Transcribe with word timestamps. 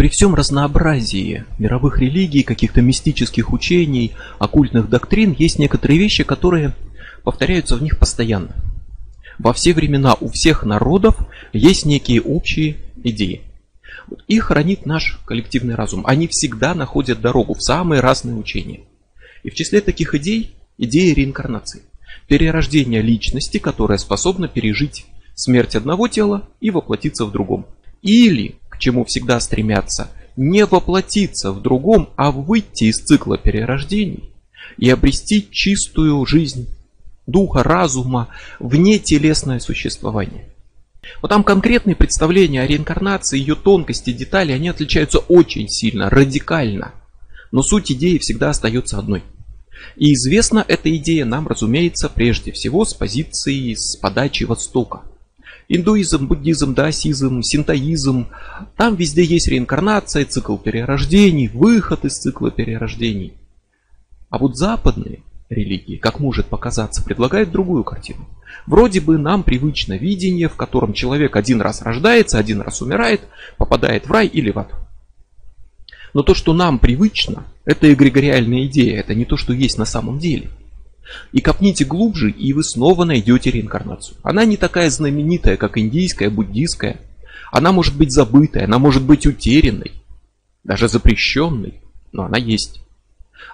При 0.00 0.08
всем 0.08 0.34
разнообразии 0.34 1.44
мировых 1.58 1.98
религий, 1.98 2.42
каких-то 2.42 2.80
мистических 2.80 3.52
учений, 3.52 4.12
оккультных 4.38 4.88
доктрин, 4.88 5.36
есть 5.38 5.58
некоторые 5.58 5.98
вещи, 5.98 6.24
которые 6.24 6.72
повторяются 7.22 7.76
в 7.76 7.82
них 7.82 7.98
постоянно. 7.98 8.54
Во 9.38 9.52
все 9.52 9.74
времена 9.74 10.14
у 10.18 10.30
всех 10.30 10.64
народов 10.64 11.18
есть 11.52 11.84
некие 11.84 12.22
общие 12.22 12.78
идеи. 13.04 13.42
Их 14.26 14.44
хранит 14.44 14.86
наш 14.86 15.20
коллективный 15.26 15.74
разум. 15.74 16.06
Они 16.06 16.28
всегда 16.28 16.74
находят 16.74 17.20
дорогу 17.20 17.52
в 17.52 17.62
самые 17.62 18.00
разные 18.00 18.36
учения. 18.36 18.80
И 19.42 19.50
в 19.50 19.54
числе 19.54 19.82
таких 19.82 20.14
идей 20.14 20.56
идея 20.78 21.14
реинкарнации. 21.14 21.82
Перерождение 22.26 23.02
личности, 23.02 23.58
которая 23.58 23.98
способна 23.98 24.48
пережить 24.48 25.04
смерть 25.34 25.76
одного 25.76 26.08
тела 26.08 26.48
и 26.58 26.70
воплотиться 26.70 27.26
в 27.26 27.32
другом. 27.32 27.66
Или, 28.00 28.59
чему 28.80 29.04
всегда 29.04 29.38
стремятся, 29.38 30.10
не 30.36 30.66
воплотиться 30.66 31.52
в 31.52 31.62
другом, 31.62 32.10
а 32.16 32.32
выйти 32.32 32.84
из 32.84 32.96
цикла 32.96 33.38
перерождений 33.38 34.30
и 34.76 34.90
обрести 34.90 35.48
чистую 35.50 36.24
жизнь 36.26 36.68
духа, 37.26 37.62
разума, 37.62 38.28
вне 38.58 38.98
телесное 38.98 39.60
существование. 39.60 40.46
Вот 41.22 41.28
там 41.28 41.44
конкретные 41.44 41.96
представления 41.96 42.62
о 42.62 42.66
реинкарнации, 42.66 43.38
ее 43.38 43.54
тонкости, 43.54 44.12
детали, 44.12 44.52
они 44.52 44.68
отличаются 44.68 45.18
очень 45.18 45.68
сильно, 45.68 46.10
радикально. 46.10 46.92
Но 47.52 47.62
суть 47.62 47.90
идеи 47.92 48.18
всегда 48.18 48.50
остается 48.50 48.98
одной. 48.98 49.22
И 49.96 50.12
известна 50.12 50.64
эта 50.66 50.94
идея 50.96 51.24
нам, 51.24 51.48
разумеется, 51.48 52.08
прежде 52.08 52.52
всего 52.52 52.84
с 52.84 52.94
позиции, 52.94 53.74
с 53.74 53.96
подачи 53.96 54.44
Востока. 54.44 55.02
Индуизм, 55.72 56.26
буддизм, 56.26 56.74
даосизм, 56.74 57.42
синтоизм. 57.42 58.26
Там 58.76 58.96
везде 58.96 59.22
есть 59.22 59.46
реинкарнация, 59.46 60.24
цикл 60.24 60.56
перерождений, 60.56 61.46
выход 61.46 62.04
из 62.04 62.18
цикла 62.18 62.50
перерождений. 62.50 63.34
А 64.30 64.38
вот 64.38 64.56
западные 64.56 65.20
религии, 65.48 65.94
как 65.94 66.18
может 66.18 66.46
показаться, 66.46 67.04
предлагают 67.04 67.52
другую 67.52 67.84
картину. 67.84 68.26
Вроде 68.66 69.00
бы 69.00 69.16
нам 69.16 69.44
привычно 69.44 69.96
видение, 69.96 70.48
в 70.48 70.56
котором 70.56 70.92
человек 70.92 71.36
один 71.36 71.60
раз 71.60 71.82
рождается, 71.82 72.38
один 72.38 72.62
раз 72.62 72.82
умирает, 72.82 73.20
попадает 73.56 74.08
в 74.08 74.10
рай 74.10 74.26
или 74.26 74.50
в 74.50 74.58
ад. 74.58 74.72
Но 76.14 76.24
то, 76.24 76.34
что 76.34 76.52
нам 76.52 76.80
привычно, 76.80 77.44
это 77.64 77.92
эгрегориальная 77.92 78.66
идея, 78.66 78.98
это 78.98 79.14
не 79.14 79.24
то, 79.24 79.36
что 79.36 79.52
есть 79.52 79.78
на 79.78 79.84
самом 79.84 80.18
деле. 80.18 80.50
И 81.32 81.40
копните 81.40 81.84
глубже, 81.84 82.30
и 82.30 82.52
вы 82.52 82.62
снова 82.62 83.04
найдете 83.04 83.50
реинкарнацию. 83.50 84.16
Она 84.22 84.44
не 84.44 84.56
такая 84.56 84.90
знаменитая, 84.90 85.56
как 85.56 85.78
индийская, 85.78 86.30
буддийская. 86.30 86.98
Она 87.50 87.72
может 87.72 87.96
быть 87.96 88.12
забытой, 88.12 88.64
она 88.64 88.78
может 88.78 89.02
быть 89.02 89.26
утерянной, 89.26 89.92
даже 90.64 90.88
запрещенной, 90.88 91.82
но 92.12 92.24
она 92.24 92.38
есть. 92.38 92.80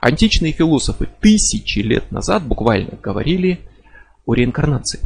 Античные 0.00 0.52
философы 0.52 1.08
тысячи 1.20 1.78
лет 1.78 2.12
назад 2.12 2.44
буквально 2.44 2.98
говорили 3.02 3.60
о 4.26 4.34
реинкарнации. 4.34 5.00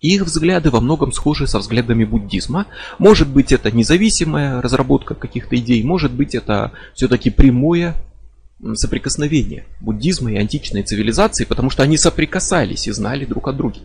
Их 0.00 0.22
взгляды 0.22 0.70
во 0.70 0.80
многом 0.80 1.12
схожи 1.12 1.46
со 1.46 1.60
взглядами 1.60 2.04
буддизма. 2.04 2.66
Может 2.98 3.28
быть 3.28 3.52
это 3.52 3.70
независимая 3.70 4.60
разработка 4.60 5.14
каких-то 5.14 5.56
идей, 5.56 5.82
может 5.84 6.12
быть 6.12 6.34
это 6.34 6.72
все-таки 6.94 7.30
прямое 7.30 7.94
соприкосновение 8.74 9.66
буддизма 9.80 10.32
и 10.32 10.36
античной 10.36 10.82
цивилизации, 10.82 11.44
потому 11.44 11.70
что 11.70 11.82
они 11.82 11.96
соприкасались 11.96 12.86
и 12.86 12.92
знали 12.92 13.24
друг 13.24 13.48
о 13.48 13.52
друге. 13.52 13.80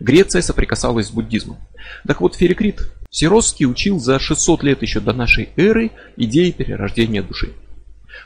Греция 0.00 0.42
соприкасалась 0.42 1.08
с 1.08 1.10
буддизмом. 1.10 1.58
Так 2.06 2.20
вот, 2.20 2.34
Ферикрит 2.34 2.92
Сиросский 3.10 3.66
учил 3.66 4.00
за 4.00 4.18
600 4.18 4.62
лет 4.62 4.82
еще 4.82 5.00
до 5.00 5.12
нашей 5.12 5.50
эры 5.56 5.90
идеи 6.16 6.50
перерождения 6.50 7.22
души. 7.22 7.52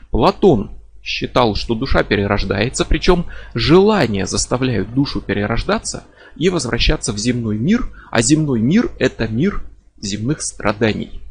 Платон 0.09 0.71
считал, 1.03 1.55
что 1.55 1.75
душа 1.75 2.03
перерождается, 2.03 2.83
причем 2.83 3.25
желания 3.53 4.25
заставляют 4.25 4.93
душу 4.93 5.21
перерождаться 5.21 6.03
и 6.35 6.49
возвращаться 6.49 7.13
в 7.13 7.17
земной 7.17 7.57
мир, 7.57 7.89
а 8.11 8.21
земной 8.21 8.59
мир 8.59 8.91
это 8.99 9.27
мир 9.27 9.63
земных 10.01 10.41
страданий. 10.41 11.21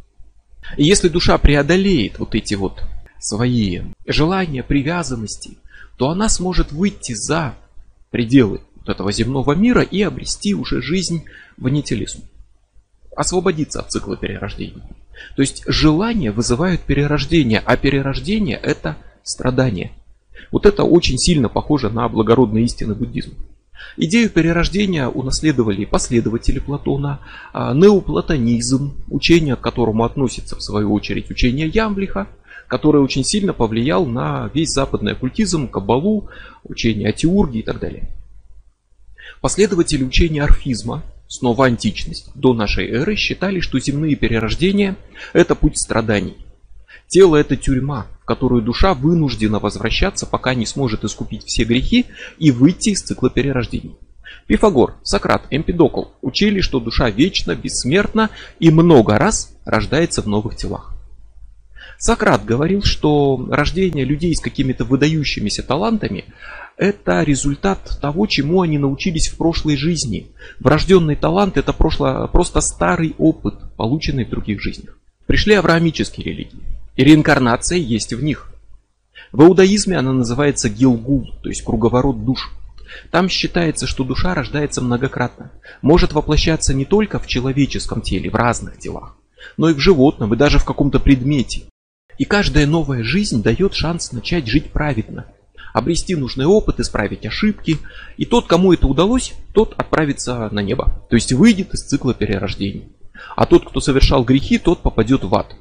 И 0.76 0.84
если 0.84 1.08
душа 1.08 1.38
преодолеет 1.38 2.18
вот 2.18 2.34
эти 2.34 2.54
вот 2.54 2.82
свои 3.26 3.80
желания, 4.06 4.62
привязанности, 4.62 5.58
то 5.96 6.10
она 6.10 6.28
сможет 6.28 6.70
выйти 6.70 7.12
за 7.12 7.54
пределы 8.10 8.60
вот 8.76 8.88
этого 8.88 9.10
земного 9.10 9.52
мира 9.52 9.82
и 9.82 10.00
обрести 10.02 10.54
уже 10.54 10.80
жизнь 10.80 11.24
вне 11.56 11.82
телесну. 11.82 12.22
Освободиться 13.16 13.80
от 13.80 13.90
цикла 13.90 14.16
перерождения. 14.16 14.84
То 15.34 15.42
есть 15.42 15.64
желания 15.66 16.30
вызывают 16.30 16.82
перерождение, 16.82 17.60
а 17.64 17.76
перерождение 17.76 18.58
это 18.58 18.96
страдание. 19.24 19.92
Вот 20.52 20.64
это 20.64 20.84
очень 20.84 21.18
сильно 21.18 21.48
похоже 21.48 21.90
на 21.90 22.08
благородные 22.08 22.64
истины 22.64 22.94
буддизма. 22.94 23.34
Идею 23.96 24.30
перерождения 24.30 25.08
унаследовали 25.08 25.84
последователи 25.84 26.60
Платона, 26.60 27.20
а 27.52 27.74
неоплатонизм, 27.74 28.94
учение 29.08 29.56
к 29.56 29.60
которому 29.60 30.04
относится 30.04 30.54
в 30.54 30.62
свою 30.62 30.92
очередь 30.92 31.30
учение 31.30 31.66
Ямблиха, 31.66 32.28
который 32.68 33.00
очень 33.00 33.24
сильно 33.24 33.52
повлиял 33.52 34.06
на 34.06 34.50
весь 34.54 34.70
западный 34.70 35.12
оккультизм, 35.12 35.68
каббалу, 35.68 36.28
учение 36.64 37.08
о 37.08 37.12
теурге 37.12 37.60
и 37.60 37.62
так 37.62 37.78
далее. 37.78 38.10
Последователи 39.40 40.02
учения 40.02 40.42
орфизма, 40.42 41.02
снова 41.28 41.66
античность, 41.66 42.30
до 42.34 42.54
нашей 42.54 42.88
эры 42.88 43.16
считали, 43.16 43.60
что 43.60 43.78
земные 43.78 44.16
перерождения– 44.16 44.96
это 45.32 45.54
путь 45.54 45.78
страданий. 45.78 46.36
Тело– 47.08 47.36
это 47.36 47.56
тюрьма, 47.56 48.06
в 48.22 48.24
которую 48.24 48.62
душа 48.62 48.94
вынуждена 48.94 49.58
возвращаться, 49.58 50.26
пока 50.26 50.54
не 50.54 50.66
сможет 50.66 51.04
искупить 51.04 51.44
все 51.44 51.64
грехи 51.64 52.06
и 52.38 52.50
выйти 52.50 52.90
из 52.90 53.02
цикла 53.02 53.30
перерождений. 53.30 53.96
Пифагор, 54.46 54.94
Сократ, 55.02 55.44
Эмпидокл 55.50 56.04
учили, 56.22 56.60
что 56.60 56.80
душа 56.80 57.10
вечна, 57.10 57.54
бессмертна 57.54 58.30
и 58.58 58.70
много 58.70 59.18
раз 59.18 59.56
рождается 59.64 60.22
в 60.22 60.26
новых 60.26 60.56
телах. 60.56 60.95
Сократ 61.98 62.44
говорил, 62.44 62.82
что 62.82 63.46
рождение 63.50 64.04
людей 64.04 64.34
с 64.34 64.40
какими-то 64.40 64.84
выдающимися 64.84 65.62
талантами– 65.62 66.24
это 66.76 67.22
результат 67.22 67.98
того, 68.02 68.26
чему 68.26 68.60
они 68.60 68.78
научились 68.78 69.28
в 69.28 69.36
прошлой 69.36 69.76
жизни. 69.76 70.28
Врожденный 70.60 71.16
талант– 71.16 71.56
это 71.58 71.72
прошло, 71.72 72.28
просто 72.30 72.60
старый 72.60 73.14
опыт, 73.16 73.54
полученный 73.76 74.26
в 74.26 74.30
других 74.30 74.60
жизнях. 74.60 74.98
Пришли 75.26 75.54
авраамические 75.54 76.26
религии, 76.26 76.62
и 76.96 77.04
реинкарнация 77.04 77.78
есть 77.78 78.12
в 78.12 78.22
них. 78.22 78.52
В 79.32 79.42
иудаизме 79.42 79.98
она 79.98 80.12
называется 80.12 80.68
гилгул, 80.68 81.30
то 81.42 81.48
есть 81.48 81.62
круговорот 81.62 82.24
душ. 82.24 82.52
Там 83.10 83.28
считается, 83.28 83.86
что 83.86 84.04
душа 84.04 84.34
рождается 84.34 84.82
многократно, 84.82 85.50
может 85.82 86.12
воплощаться 86.12 86.74
не 86.74 86.84
только 86.84 87.18
в 87.18 87.26
человеческом 87.26 88.02
теле, 88.02 88.30
в 88.30 88.34
разных 88.34 88.78
телах, 88.78 89.16
но 89.56 89.70
и 89.70 89.74
в 89.74 89.80
животном, 89.80 90.34
и 90.34 90.36
даже 90.36 90.58
в 90.58 90.64
каком-то 90.64 91.00
предмете. 91.00 91.62
И 92.18 92.24
каждая 92.24 92.66
новая 92.66 93.02
жизнь 93.02 93.42
дает 93.42 93.74
шанс 93.74 94.12
начать 94.12 94.46
жить 94.46 94.70
праведно, 94.70 95.26
обрести 95.74 96.16
нужный 96.16 96.46
опыт, 96.46 96.80
исправить 96.80 97.26
ошибки. 97.26 97.78
И 98.16 98.24
тот, 98.24 98.46
кому 98.46 98.72
это 98.72 98.86
удалось, 98.86 99.34
тот 99.52 99.74
отправится 99.76 100.48
на 100.50 100.60
небо, 100.60 101.02
то 101.10 101.16
есть 101.16 101.32
выйдет 101.32 101.74
из 101.74 101.82
цикла 101.82 102.14
перерождений. 102.14 102.88
А 103.34 103.44
тот, 103.44 103.68
кто 103.68 103.80
совершал 103.80 104.24
грехи, 104.24 104.58
тот 104.58 104.82
попадет 104.82 105.24
в 105.24 105.34
ад. 105.34 105.54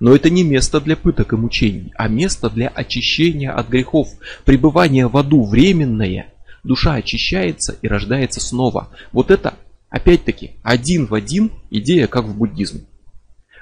Но 0.00 0.14
это 0.14 0.28
не 0.30 0.42
место 0.42 0.80
для 0.80 0.96
пыток 0.96 1.32
и 1.32 1.36
мучений, 1.36 1.92
а 1.96 2.08
место 2.08 2.50
для 2.50 2.68
очищения 2.68 3.52
от 3.52 3.68
грехов. 3.68 4.08
Пребывание 4.44 5.06
в 5.06 5.16
аду 5.16 5.44
временное. 5.44 6.32
Душа 6.64 6.94
очищается 6.94 7.76
и 7.80 7.86
рождается 7.86 8.40
снова. 8.40 8.88
Вот 9.12 9.30
это, 9.30 9.54
опять-таки, 9.90 10.52
один 10.64 11.06
в 11.06 11.14
один 11.14 11.52
идея, 11.70 12.08
как 12.08 12.24
в 12.24 12.36
буддизме 12.36 12.82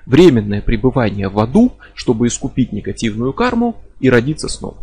временное 0.06 0.60
пребывание 0.60 1.28
в 1.28 1.38
аду, 1.38 1.72
чтобы 1.94 2.26
искупить 2.26 2.72
негативную 2.72 3.32
карму 3.32 3.76
и 4.00 4.10
родиться 4.10 4.48
снова. 4.48 4.78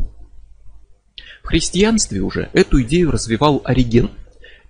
В 1.43 1.47
христианстве 1.47 2.21
уже 2.21 2.49
эту 2.53 2.81
идею 2.83 3.11
развивал 3.11 3.61
Ориген, 3.63 4.11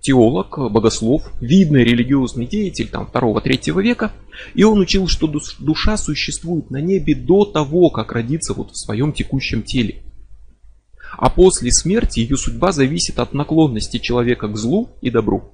теолог, 0.00 0.58
богослов, 0.72 1.30
видный 1.40 1.84
религиозный 1.84 2.46
деятель 2.46 2.88
там 2.88 3.08
2-3 3.12 3.82
века, 3.82 4.12
и 4.54 4.64
он 4.64 4.78
учил, 4.80 5.06
что 5.06 5.30
душа 5.58 5.96
существует 5.96 6.70
на 6.70 6.80
небе 6.80 7.14
до 7.14 7.44
того, 7.44 7.90
как 7.90 8.12
родиться 8.12 8.54
вот 8.54 8.70
в 8.70 8.78
своем 8.78 9.12
текущем 9.12 9.62
теле. 9.62 10.02
А 11.18 11.28
после 11.28 11.70
смерти 11.72 12.20
ее 12.20 12.36
судьба 12.36 12.72
зависит 12.72 13.18
от 13.18 13.34
наклонности 13.34 13.98
человека 13.98 14.48
к 14.48 14.56
злу 14.56 14.88
и 15.02 15.10
добру. 15.10 15.52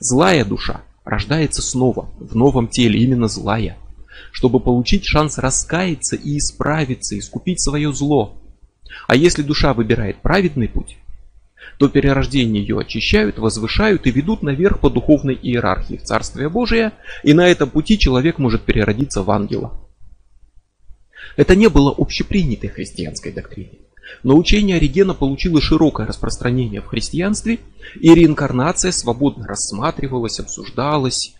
Злая 0.00 0.44
душа 0.44 0.82
рождается 1.04 1.62
снова, 1.62 2.10
в 2.18 2.34
новом 2.34 2.68
теле, 2.68 3.00
именно 3.00 3.28
злая 3.28 3.78
чтобы 4.32 4.60
получить 4.60 5.04
шанс 5.04 5.38
раскаяться 5.38 6.16
и 6.16 6.38
исправиться, 6.38 7.18
искупить 7.18 7.60
свое 7.60 7.92
зло. 7.92 8.40
А 9.08 9.16
если 9.16 9.42
душа 9.42 9.74
выбирает 9.74 10.22
праведный 10.22 10.68
путь, 10.68 10.96
то 11.78 11.88
перерождение 11.88 12.62
ее 12.62 12.78
очищают, 12.78 13.38
возвышают 13.38 14.06
и 14.06 14.10
ведут 14.10 14.42
наверх 14.42 14.80
по 14.80 14.90
духовной 14.90 15.34
иерархии 15.34 15.96
в 15.96 16.04
Царствие 16.04 16.48
Божие, 16.48 16.92
и 17.22 17.34
на 17.34 17.46
этом 17.46 17.70
пути 17.70 17.98
человек 17.98 18.38
может 18.38 18.62
переродиться 18.62 19.22
в 19.22 19.30
ангела. 19.30 19.72
Это 21.36 21.54
не 21.54 21.68
было 21.68 21.94
общепринятой 21.96 22.70
христианской 22.70 23.32
доктриной. 23.32 23.80
Но 24.22 24.36
учение 24.36 24.76
Оригена 24.76 25.14
получило 25.14 25.60
широкое 25.60 26.06
распространение 26.06 26.80
в 26.80 26.86
христианстве, 26.86 27.58
и 28.00 28.14
реинкарнация 28.14 28.92
свободно 28.92 29.46
рассматривалась, 29.46 30.40
обсуждалась. 30.40 31.34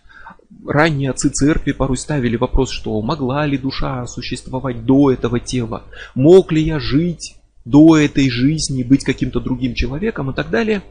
Ранние 0.65 1.11
отцы 1.11 1.29
церкви 1.29 1.71
порой 1.71 1.97
ставили 1.97 2.35
вопрос, 2.35 2.71
что 2.71 3.01
могла 3.01 3.45
ли 3.45 3.57
душа 3.57 4.05
существовать 4.07 4.85
до 4.85 5.11
этого 5.11 5.39
тела, 5.39 5.83
мог 6.15 6.51
ли 6.51 6.61
я 6.61 6.79
жить 6.79 7.35
до 7.67 7.97
этой 7.97 8.29
жизни, 8.29 8.83
быть 8.83 9.03
каким-то 9.03 9.39
другим 9.39 9.75
человеком 9.75 10.31
и 10.31 10.33
так 10.33 10.49
далее. 10.49 10.81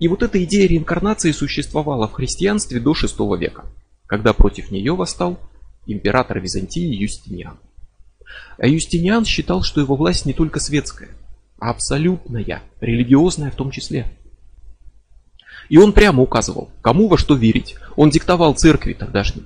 И 0.00 0.08
вот 0.08 0.22
эта 0.22 0.42
идея 0.44 0.66
реинкарнации 0.66 1.32
существовала 1.32 2.08
в 2.08 2.12
христианстве 2.12 2.80
до 2.80 2.92
VI 2.92 3.38
века, 3.38 3.66
когда 4.06 4.32
против 4.32 4.70
нее 4.70 4.94
восстал 4.94 5.38
император 5.86 6.40
Византии 6.40 6.94
Юстиниан. 6.94 7.58
А 8.58 8.66
Юстиниан 8.66 9.24
считал, 9.24 9.62
что 9.62 9.80
его 9.80 9.96
власть 9.96 10.24
не 10.24 10.32
только 10.32 10.60
светская, 10.60 11.10
а 11.58 11.70
абсолютная, 11.70 12.62
религиозная 12.80 13.50
в 13.50 13.56
том 13.56 13.70
числе. 13.70 14.06
И 15.68 15.78
он 15.78 15.92
прямо 15.92 16.22
указывал, 16.22 16.70
кому 16.82 17.08
во 17.08 17.18
что 17.18 17.34
верить. 17.34 17.76
Он 17.96 18.10
диктовал 18.10 18.54
церкви 18.54 18.92
тогдашней. 18.92 19.44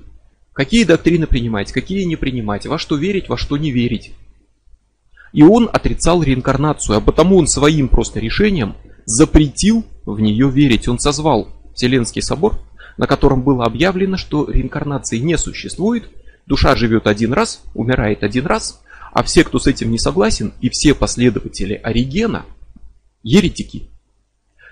Какие 0.53 0.83
доктрины 0.83 1.27
принимать, 1.27 1.71
какие 1.71 2.03
не 2.03 2.15
принимать, 2.15 2.65
во 2.65 2.77
что 2.77 2.95
верить, 2.95 3.29
во 3.29 3.37
что 3.37 3.57
не 3.57 3.71
верить. 3.71 4.13
И 5.31 5.43
он 5.43 5.69
отрицал 5.71 6.23
реинкарнацию, 6.23 6.97
а 6.97 7.01
потому 7.01 7.37
он 7.37 7.47
своим 7.47 7.87
просто 7.87 8.19
решением 8.19 8.75
запретил 9.05 9.85
в 10.05 10.19
нее 10.19 10.49
верить. 10.49 10.87
Он 10.87 10.99
созвал 10.99 11.47
Вселенский 11.75 12.21
собор, 12.21 12.59
на 12.97 13.07
котором 13.07 13.43
было 13.43 13.65
объявлено, 13.65 14.17
что 14.17 14.49
реинкарнации 14.49 15.19
не 15.19 15.37
существует, 15.37 16.09
душа 16.45 16.75
живет 16.75 17.07
один 17.07 17.31
раз, 17.31 17.61
умирает 17.73 18.23
один 18.23 18.45
раз, 18.45 18.81
а 19.13 19.23
все, 19.23 19.43
кто 19.43 19.59
с 19.59 19.67
этим 19.67 19.91
не 19.91 19.97
согласен, 19.97 20.53
и 20.61 20.69
все 20.69 20.93
последователи 20.93 21.73
Оригена, 21.73 22.45
еретики. 23.23 23.89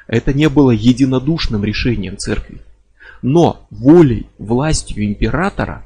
Это 0.07 0.33
не 0.33 0.49
было 0.49 0.71
единодушным 0.71 1.63
решением 1.63 2.17
церкви. 2.17 2.61
Но 3.21 3.67
волей, 3.69 4.27
властью 4.37 5.05
императора 5.05 5.83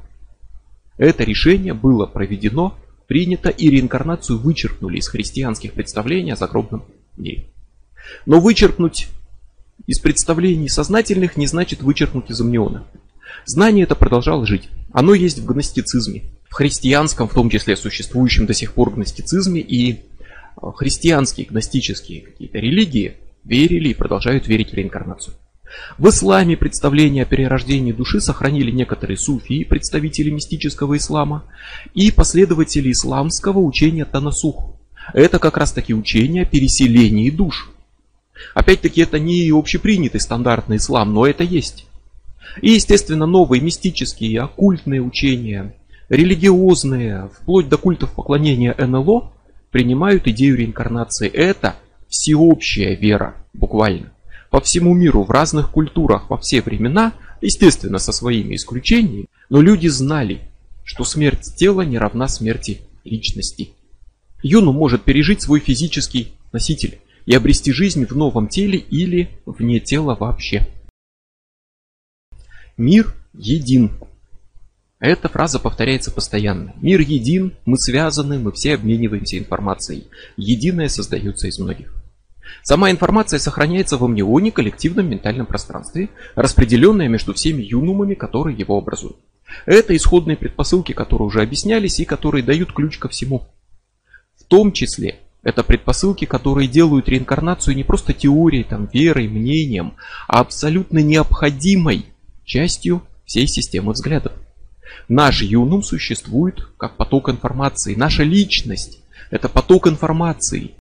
это 0.96 1.24
решение 1.24 1.74
было 1.74 2.06
проведено, 2.06 2.78
принято 3.08 3.48
и 3.48 3.68
реинкарнацию 3.70 4.38
вычеркнули 4.38 4.98
из 4.98 5.08
христианских 5.08 5.72
представлений 5.72 6.32
о 6.32 6.36
загробном 6.36 6.84
мире. 7.16 7.46
Но 8.26 8.40
вычеркнуть 8.40 9.08
из 9.86 9.98
представлений 9.98 10.68
сознательных 10.68 11.36
не 11.36 11.46
значит 11.46 11.82
вычеркнуть 11.82 12.30
из 12.30 12.40
амниона. 12.40 12.84
Знание 13.44 13.84
это 13.84 13.96
продолжало 13.96 14.46
жить. 14.46 14.68
Оно 14.92 15.14
есть 15.14 15.38
в 15.38 15.46
гностицизме, 15.46 16.24
в 16.48 16.54
христианском, 16.54 17.28
в 17.28 17.34
том 17.34 17.50
числе 17.50 17.76
существующем 17.76 18.46
до 18.46 18.54
сих 18.54 18.74
пор 18.74 18.90
гностицизме, 18.90 19.60
и 19.60 19.94
э, 19.94 19.96
христианские 20.76 21.46
гностические 21.46 22.20
какие-то 22.20 22.58
религии 22.58 23.16
верили 23.44 23.88
и 23.88 23.94
продолжают 23.94 24.46
верить 24.46 24.70
в 24.70 24.74
реинкарнацию. 24.74 25.34
В 25.98 26.08
исламе 26.08 26.56
представление 26.56 27.22
о 27.22 27.26
перерождении 27.26 27.92
души 27.92 28.20
сохранили 28.20 28.70
некоторые 28.70 29.16
суфии, 29.16 29.64
представители 29.64 30.30
мистического 30.30 30.96
ислама, 30.96 31.44
и 31.94 32.10
последователи 32.10 32.92
исламского 32.92 33.58
учения 33.58 34.04
Танасух. 34.04 34.74
Это 35.14 35.38
как 35.38 35.56
раз 35.56 35.72
таки 35.72 35.94
учение 35.94 36.42
о 36.42 36.46
переселении 36.46 37.30
душ. 37.30 37.70
Опять-таки 38.54 39.00
это 39.00 39.18
не 39.18 39.50
общепринятый 39.50 40.20
стандартный 40.20 40.76
ислам, 40.76 41.12
но 41.14 41.26
это 41.26 41.44
есть. 41.44 41.86
И, 42.60 42.70
естественно, 42.72 43.26
новые 43.26 43.62
мистические 43.62 44.30
и 44.30 44.36
оккультные 44.36 45.00
учения, 45.00 45.74
религиозные, 46.08 47.30
вплоть 47.34 47.68
до 47.68 47.78
культов 47.78 48.12
поклонения 48.12 48.74
НЛО, 48.78 49.32
принимают 49.70 50.26
идею 50.26 50.56
реинкарнации. 50.56 51.28
Это 51.28 51.76
всеобщая 52.12 52.94
вера, 52.94 53.34
буквально. 53.54 54.12
По 54.50 54.60
всему 54.60 54.94
миру, 54.94 55.24
в 55.24 55.30
разных 55.30 55.70
культурах, 55.70 56.28
во 56.28 56.36
все 56.36 56.60
времена, 56.60 57.14
естественно, 57.40 57.98
со 57.98 58.12
своими 58.12 58.54
исключениями, 58.54 59.28
но 59.48 59.62
люди 59.62 59.88
знали, 59.88 60.42
что 60.84 61.04
смерть 61.04 61.56
тела 61.56 61.80
не 61.82 61.96
равна 61.96 62.28
смерти 62.28 62.82
личности. 63.02 63.70
Юну 64.42 64.72
может 64.72 65.04
пережить 65.04 65.40
свой 65.40 65.60
физический 65.60 66.32
носитель 66.52 66.98
и 67.24 67.34
обрести 67.34 67.72
жизнь 67.72 68.04
в 68.04 68.14
новом 68.14 68.46
теле 68.46 68.78
или 68.78 69.30
вне 69.46 69.80
тела 69.80 70.14
вообще. 70.14 70.68
Мир 72.76 73.14
един. 73.32 73.92
Эта 74.98 75.30
фраза 75.30 75.58
повторяется 75.58 76.10
постоянно. 76.10 76.74
Мир 76.82 77.00
един, 77.00 77.54
мы 77.64 77.78
связаны, 77.78 78.38
мы 78.38 78.52
все 78.52 78.74
обмениваемся 78.74 79.38
информацией. 79.38 80.08
Единое 80.36 80.88
создается 80.88 81.46
из 81.48 81.58
многих. 81.58 82.01
Сама 82.62 82.90
информация 82.90 83.38
сохраняется 83.38 83.96
в 83.96 84.04
амнионе 84.04 84.52
коллективном 84.52 85.08
ментальном 85.08 85.46
пространстве, 85.46 86.10
распределенная 86.34 87.08
между 87.08 87.34
всеми 87.34 87.62
юнумами, 87.62 88.14
которые 88.14 88.56
его 88.56 88.76
образуют. 88.76 89.16
Это 89.66 89.96
исходные 89.96 90.36
предпосылки, 90.36 90.92
которые 90.92 91.26
уже 91.26 91.42
объяснялись 91.42 92.00
и 92.00 92.04
которые 92.04 92.42
дают 92.42 92.72
ключ 92.72 92.98
ко 92.98 93.08
всему. 93.08 93.48
В 94.38 94.44
том 94.44 94.72
числе 94.72 95.18
это 95.42 95.64
предпосылки, 95.64 96.24
которые 96.24 96.68
делают 96.68 97.08
реинкарнацию 97.08 97.74
не 97.74 97.84
просто 97.84 98.12
теорией, 98.12 98.64
там, 98.64 98.88
верой, 98.92 99.28
мнением, 99.28 99.94
а 100.28 100.40
абсолютно 100.40 100.98
необходимой 100.98 102.06
частью 102.44 103.02
всей 103.24 103.46
системы 103.46 103.92
взглядов. 103.92 104.32
Наш 105.08 105.42
юнум 105.42 105.82
существует 105.82 106.68
как 106.76 106.96
поток 106.96 107.28
информации. 107.28 107.94
Наша 107.94 108.22
личность– 108.22 109.00
это 109.30 109.48
поток 109.48 109.88
информации, 109.88 110.74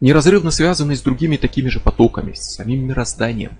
неразрывно 0.00 0.50
связанный 0.50 0.96
с 0.96 1.02
другими 1.02 1.36
такими 1.36 1.68
же 1.68 1.80
потоками, 1.80 2.32
с 2.32 2.54
самим 2.54 2.86
мирозданием. 2.86 3.58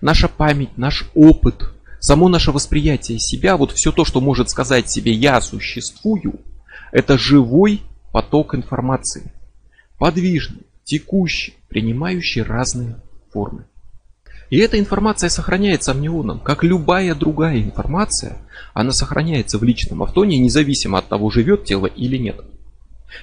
Наша 0.00 0.28
память, 0.28 0.76
наш 0.76 1.08
опыт, 1.14 1.70
само 2.00 2.28
наше 2.28 2.52
восприятие 2.52 3.18
себя, 3.18 3.56
вот 3.56 3.72
все 3.72 3.92
то, 3.92 4.04
что 4.04 4.20
может 4.20 4.50
сказать 4.50 4.90
себе 4.90 5.12
«я 5.12 5.40
существую», 5.40 6.40
это 6.92 7.18
живой 7.18 7.82
поток 8.12 8.54
информации. 8.54 9.32
Подвижный, 9.98 10.62
текущий, 10.84 11.54
принимающий 11.68 12.42
разные 12.42 12.96
формы. 13.32 13.66
И 14.48 14.58
эта 14.58 14.78
информация 14.78 15.28
сохраняется 15.28 15.90
амнионом, 15.90 16.38
как 16.38 16.62
любая 16.62 17.14
другая 17.14 17.60
информация, 17.60 18.38
она 18.74 18.92
сохраняется 18.92 19.58
в 19.58 19.64
личном 19.64 20.02
автоне, 20.02 20.38
независимо 20.38 20.98
от 20.98 21.08
того, 21.08 21.30
живет 21.30 21.64
тело 21.64 21.86
или 21.86 22.16
нет. 22.16 22.40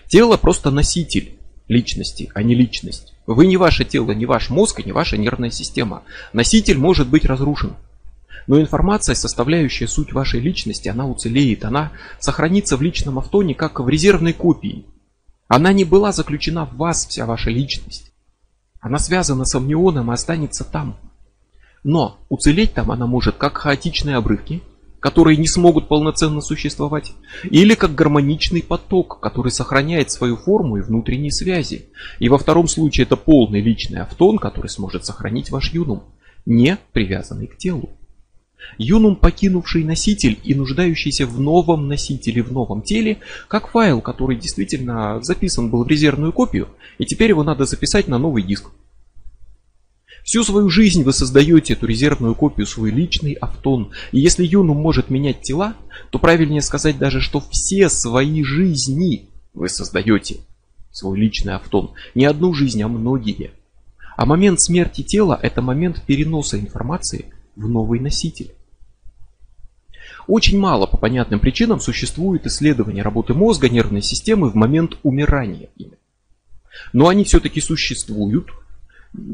Тело 0.08 0.36
просто 0.36 0.70
носитель 0.70 1.38
личности, 1.74 2.32
а 2.34 2.44
не 2.44 2.56
личность. 2.56 3.14
Вы 3.26 3.48
не 3.48 3.58
ваше 3.58 3.84
тело, 3.84 4.12
не 4.12 4.26
ваш 4.26 4.50
мозг 4.50 4.86
не 4.86 4.92
ваша 4.92 5.18
нервная 5.18 5.50
система. 5.50 6.04
Носитель 6.32 6.78
может 6.78 7.08
быть 7.10 7.26
разрушен. 7.26 7.76
Но 8.48 8.60
информация, 8.60 9.16
составляющая 9.16 9.88
суть 9.88 10.14
вашей 10.14 10.40
личности, 10.40 10.90
она 10.90 11.08
уцелеет, 11.08 11.66
она 11.66 11.92
сохранится 12.20 12.78
в 12.78 12.82
личном 12.82 13.20
автоне, 13.20 13.56
как 13.56 13.80
в 13.80 13.88
резервной 13.88 14.34
копии. 14.34 14.86
Она 15.48 15.72
не 15.74 15.86
была 15.86 16.12
заключена 16.12 16.66
в 16.66 16.76
вас, 16.76 17.06
вся 17.06 17.26
ваша 17.26 17.50
личность. 17.50 18.12
Она 18.82 19.00
связана 19.00 19.46
с 19.46 19.56
амнионом 19.56 20.12
и 20.12 20.14
останется 20.14 20.64
там. 20.64 20.98
Но 21.84 22.20
уцелеть 22.30 22.74
там 22.74 22.92
она 22.92 23.08
может 23.08 23.38
как 23.38 23.58
хаотичные 23.58 24.18
обрывки, 24.18 24.62
которые 25.04 25.36
не 25.36 25.48
смогут 25.48 25.90
полноценно 25.90 26.40
существовать, 26.40 27.12
или 27.52 27.76
как 27.76 27.94
гармоничный 27.94 28.64
поток, 28.64 29.20
который 29.20 29.52
сохраняет 29.52 30.10
свою 30.12 30.38
форму 30.38 30.78
и 30.78 30.82
внутренние 30.82 31.34
связи. 31.34 31.88
И 32.20 32.30
во 32.30 32.38
втором 32.38 32.70
случае 32.70 33.04
это 33.04 33.18
полный 33.18 33.60
личный 33.60 34.00
автон, 34.00 34.38
который 34.38 34.70
сможет 34.70 35.06
сохранить 35.06 35.52
ваш 35.52 35.74
юнум, 35.74 36.04
не 36.46 36.78
привязанный 36.94 37.48
к 37.48 37.58
телу. 37.58 37.90
Юнум, 38.78 39.18
покинувший 39.18 39.84
носитель 39.84 40.40
и 40.42 40.56
нуждающийся 40.56 41.26
в 41.26 41.38
новом 41.38 41.90
носителе, 41.90 42.42
в 42.42 42.54
новом 42.54 42.82
теле, 42.82 43.18
как 43.50 43.72
файл, 43.72 44.00
который 44.00 44.38
действительно 44.38 45.20
записан 45.22 45.70
был 45.70 45.84
в 45.84 45.88
резервную 45.90 46.32
копию, 46.32 46.70
и 46.98 47.06
теперь 47.06 47.32
его 47.32 47.44
надо 47.44 47.66
записать 47.66 48.08
на 48.08 48.18
новый 48.18 48.42
диск. 48.42 48.70
Всю 50.24 50.44
свою 50.44 50.70
жизнь 50.70 51.04
вы 51.04 51.12
создаете 51.12 51.74
эту 51.74 51.86
резервную 51.86 52.34
копию, 52.34 52.66
свой 52.66 52.92
личный 52.92 53.34
автон. 53.34 53.92
И 54.12 54.20
если 54.20 54.46
Юнум 54.46 54.78
может 54.78 55.10
менять 55.10 55.42
тела, 55.42 55.76
то 56.12 56.20
правильнее 56.20 56.62
сказать 56.62 56.98
даже, 56.98 57.20
что 57.20 57.44
все 57.52 57.90
свои 57.90 58.44
жизни 58.44 59.30
вы 59.54 59.68
создаете 59.68 60.38
свой 60.92 61.20
личный 61.20 61.56
автон. 61.56 61.92
Не 62.16 62.26
одну 62.26 62.54
жизнь, 62.54 62.82
а 62.82 62.88
многие. 62.88 63.52
А 64.16 64.26
момент 64.26 64.62
смерти 64.62 65.04
тела– 65.04 65.38
это 65.42 65.62
момент 65.62 66.02
переноса 66.06 66.58
информации 66.58 67.34
в 67.56 67.68
новый 67.68 68.00
носитель. 68.00 68.54
Очень 70.28 70.58
мало 70.58 70.86
по 70.86 70.96
понятным 70.96 71.42
причинам 71.42 71.82
существует 71.82 72.46
исследования 72.46 73.02
работы 73.02 73.34
мозга, 73.34 73.68
нервной 73.68 74.02
системы 74.02 74.50
в 74.50 74.56
момент 74.56 74.98
умирания. 75.04 75.68
Но 76.94 77.10
они 77.10 77.26
все-таки 77.26 77.60
существуют, 77.60 78.52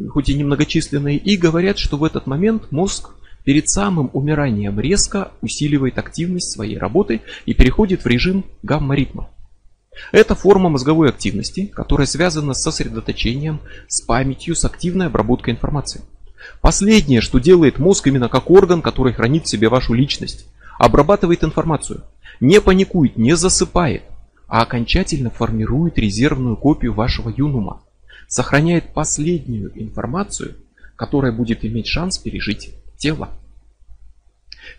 хоть 0.10 0.30
и 0.30 0.36
немногочисленные, 0.36 1.18
и 1.18 1.38
говорят, 1.38 1.78
что 1.78 1.98
в 1.98 2.04
этот 2.04 2.28
момент 2.28 2.72
мозг 2.72 3.12
перед 3.44 3.70
самым 3.70 4.10
умиранием 4.14 4.80
резко 4.80 5.32
усиливает 5.42 5.98
активность 5.98 6.52
своей 6.52 6.78
работы 6.78 7.22
и 7.46 7.54
переходит 7.54 8.04
в 8.04 8.08
режим 8.08 8.46
гамма-ритма. 8.64 9.30
Это 10.12 10.36
форма 10.36 10.70
мозговой 10.70 11.10
активности, 11.10 11.66
которая 11.66 12.08
связана 12.08 12.54
с 12.54 12.62
сосредоточением, 12.62 13.60
с 13.88 14.02
памятью, 14.02 14.56
с 14.56 14.64
активной 14.66 15.08
обработкой 15.08 15.54
информации. 15.54 16.02
Последнее, 16.62 17.22
что 17.22 17.40
делает 17.40 17.80
мозг 17.80 18.08
именно 18.08 18.30
как 18.30 18.50
орган, 18.50 18.82
который 18.82 19.14
хранит 19.14 19.46
в 19.46 19.50
себе 19.50 19.68
вашу 19.68 19.94
личность, 19.94 20.48
обрабатывает 20.78 21.44
информацию. 21.44 22.04
Не 22.40 22.62
паникует, 22.62 23.18
не 23.18 23.36
засыпает, 23.36 24.04
а 24.48 24.62
окончательно 24.62 25.30
формирует 25.30 25.98
резервную 25.98 26.56
копию 26.56 26.94
вашего 26.94 27.30
юнума. 27.30 27.82
Сохраняет 28.30 28.94
последнюю 28.94 29.72
информацию, 29.74 30.56
которая 30.96 31.32
будет 31.32 31.66
иметь 31.66 31.88
шанс 31.88 32.20
пережить 32.20 32.76
тело. 32.96 33.30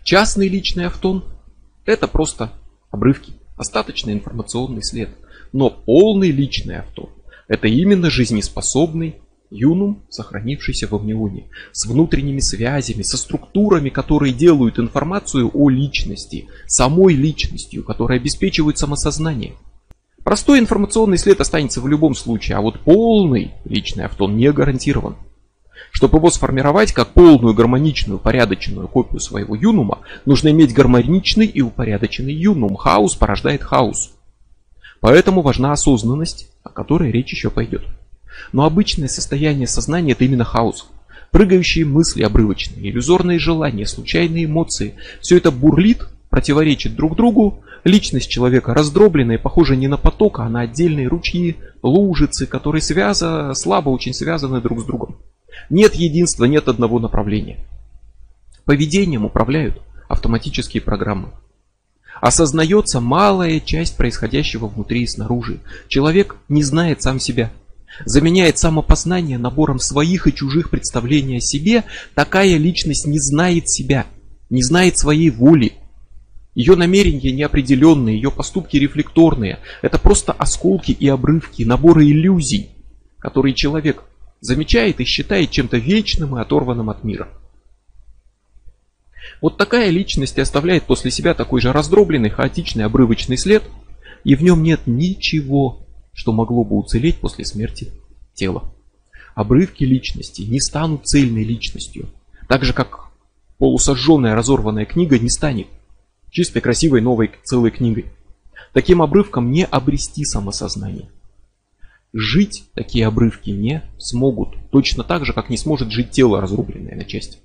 Частный 0.05 0.47
личный 0.47 0.85
автон– 0.85 1.25
это 1.85 2.07
просто 2.07 2.53
обрывки, 2.91 3.33
остаточный 3.57 4.13
информационный 4.13 4.81
след. 4.81 5.09
Но 5.51 5.69
полный 5.69 6.31
личный 6.31 6.77
автон– 6.77 7.09
это 7.49 7.67
именно 7.67 8.09
жизнеспособный 8.09 9.17
юнум, 9.49 10.05
сохранившийся 10.09 10.87
в 10.87 10.95
амнионе, 10.95 11.49
с 11.73 11.85
внутренними 11.85 12.39
связями, 12.39 13.01
со 13.01 13.17
структурами, 13.17 13.89
которые 13.89 14.33
делают 14.33 14.79
информацию 14.79 15.51
о 15.53 15.69
личности, 15.69 16.47
самой 16.67 17.15
личностью, 17.15 17.83
которая 17.83 18.17
обеспечивает 18.17 18.77
самосознание. 18.77 19.55
Простой 20.23 20.59
информационный 20.59 21.17
след 21.17 21.41
останется 21.41 21.81
в 21.81 21.87
любом 21.87 22.13
случае, 22.13 22.57
а 22.57 22.61
вот 22.61 22.79
полный 22.81 23.53
личный 23.65 24.05
автон 24.05 24.37
не 24.37 24.51
гарантирован. 24.51 25.15
Чтобы 25.91 26.19
его 26.19 26.29
сформировать 26.29 26.93
как 26.93 27.09
полную 27.09 27.53
гармоничную 27.53 28.17
упорядоченную 28.17 28.87
копию 28.87 29.19
своего 29.19 29.55
юнума, 29.55 29.99
нужно 30.25 30.49
иметь 30.49 30.73
гармоничный 30.73 31.47
и 31.47 31.61
упорядоченный 31.61 32.33
юнум. 32.33 32.75
Хаос 32.75 33.15
порождает 33.15 33.63
хаос. 33.63 34.11
Поэтому 34.99 35.41
важна 35.41 35.73
осознанность, 35.73 36.49
о 36.63 36.69
которой 36.69 37.11
речь 37.11 37.33
еще 37.33 37.49
пойдет. 37.49 37.83
Но 38.53 38.65
обычное 38.65 39.07
состояние 39.07 39.67
сознания 39.67 40.13
это 40.13 40.23
именно 40.23 40.45
хаос. 40.45 40.87
Прыгающие 41.31 41.85
мысли 41.85 42.23
обрывочные, 42.23 42.89
иллюзорные 42.89 43.39
желания, 43.39 43.87
случайные 43.87 44.45
эмоции. 44.45 44.95
Все 45.19 45.37
это 45.37 45.49
бурлит, 45.49 46.07
противоречит 46.31 46.95
друг 46.95 47.15
другу. 47.15 47.63
Личность 47.83 48.29
человека 48.29 48.73
раздробленная, 48.73 49.37
похожа 49.37 49.75
не 49.75 49.87
на 49.87 49.97
поток, 49.97 50.39
а 50.39 50.49
на 50.49 50.61
отдельные 50.61 51.07
ручьи, 51.07 51.57
лужицы, 51.83 52.47
которые 52.47 52.81
связаны, 52.81 53.53
слабо 53.53 53.89
очень 53.89 54.13
связаны 54.13 54.61
друг 54.61 54.79
с 54.79 54.85
другом. 54.85 55.17
Нет 55.69 55.93
единства, 55.93 56.45
нет 56.45 56.67
одного 56.67 56.99
направления. 56.99 57.59
Поведением 58.65 59.25
управляют 59.25 59.81
автоматические 60.07 60.81
программы. 60.81 61.29
Осознается 62.21 63.01
малая 63.01 63.59
часть 63.59 63.97
происходящего 63.97 64.67
внутри 64.67 65.03
и 65.03 65.07
снаружи. 65.07 65.59
Человек 65.87 66.37
не 66.49 66.63
знает 66.63 67.01
сам 67.01 67.19
себя. 67.19 67.51
Заменяет 68.05 68.57
самопознание 68.57 69.37
набором 69.37 69.79
своих 69.79 70.27
и 70.27 70.33
чужих 70.33 70.69
представлений 70.69 71.37
о 71.37 71.41
себе, 71.41 71.83
такая 72.15 72.55
личность 72.57 73.05
не 73.05 73.19
знает 73.19 73.69
себя, 73.69 74.05
не 74.49 74.63
знает 74.63 74.97
своей 74.97 75.29
воли. 75.29 75.73
Ее 76.53 76.75
намерения 76.75 77.31
неопределенные, 77.31 78.15
ее 78.15 78.29
поступки 78.29 78.75
рефлекторные. 78.75 79.59
Это 79.81 79.97
просто 79.97 80.33
осколки 80.33 80.91
и 80.91 81.07
обрывки, 81.07 81.63
наборы 81.63 82.05
иллюзий, 82.05 82.69
которые 83.19 83.53
человек 83.53 84.03
замечает 84.41 84.99
и 84.99 85.05
считает 85.05 85.51
чем-то 85.51 85.77
вечным 85.77 86.37
и 86.37 86.41
оторванным 86.41 86.89
от 86.89 87.03
мира. 87.03 87.29
Вот 89.39 89.57
такая 89.57 89.89
личность 89.89 90.37
оставляет 90.39 90.83
после 90.83 91.09
себя 91.09 91.33
такой 91.33 91.61
же 91.61 91.71
раздробленный, 91.71 92.29
хаотичный, 92.29 92.85
обрывочный 92.85 93.37
след, 93.37 93.63
и 94.23 94.35
в 94.35 94.43
нем 94.43 94.61
нет 94.61 94.81
ничего, 94.85 95.85
что 96.13 96.33
могло 96.33 96.65
бы 96.65 96.75
уцелеть 96.75 97.17
после 97.17 97.45
смерти 97.45 97.91
тела. 98.33 98.73
Обрывки 99.35 99.85
личности 99.85 100.41
не 100.41 100.59
станут 100.59 101.07
цельной 101.07 101.43
личностью, 101.43 102.09
так 102.49 102.65
же 102.65 102.73
как 102.73 103.11
полусожженная 103.57 104.35
разорванная 104.35 104.85
книга 104.85 105.17
не 105.17 105.29
станет 105.29 105.67
чистой 106.31 106.61
красивой 106.61 107.01
новой 107.01 107.31
целой 107.43 107.69
книгой. 107.71 108.05
Таким 108.73 109.01
обрывком 109.01 109.51
не 109.51 109.65
обрести 109.65 110.25
самосознание. 110.25 111.09
Жить 112.13 112.65
такие 112.73 113.05
обрывки 113.05 113.51
не 113.51 113.83
смогут. 113.97 114.55
Точно 114.71 115.03
так 115.03 115.25
же, 115.25 115.33
как 115.33 115.49
не 115.49 115.57
сможет 115.57 115.91
жить 115.91 116.11
тело, 116.11 116.41
разрубленное 116.41 116.95
на 116.95 117.05
части. 117.05 117.37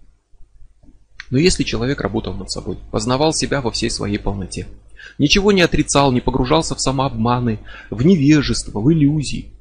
Но 1.31 1.39
если 1.39 1.65
человек 1.65 2.01
работал 2.01 2.35
над 2.35 2.51
собой, 2.51 2.79
познавал 2.91 3.33
себя 3.33 3.61
во 3.61 3.71
всей 3.71 3.91
своей 3.91 4.19
полноте, 4.19 4.67
ничего 5.19 5.53
не 5.53 5.63
отрицал, 5.63 6.13
не 6.13 6.21
погружался 6.21 6.75
в 6.75 6.81
самообманы, 6.81 7.59
в 7.91 8.05
невежество, 8.05 8.81
в 8.81 8.93
иллюзии, 8.93 9.53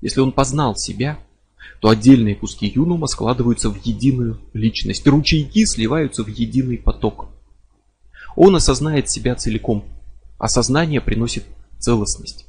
если 0.00 0.20
он 0.20 0.32
познал 0.32 0.76
себя, 0.76 1.18
то 1.80 1.88
отдельные 1.88 2.34
куски 2.34 2.70
юнума 2.74 3.06
складываются 3.06 3.70
в 3.70 3.84
единую 3.84 4.40
личность, 4.52 5.06
ручейки 5.06 5.64
сливаются 5.64 6.22
в 6.22 6.28
единый 6.28 6.78
поток. 6.78 7.29
Он 8.36 8.56
осознает 8.56 9.08
себя 9.08 9.34
целиком, 9.34 9.84
осознание 10.38 11.00
приносит 11.00 11.44
целостность. 11.78 12.46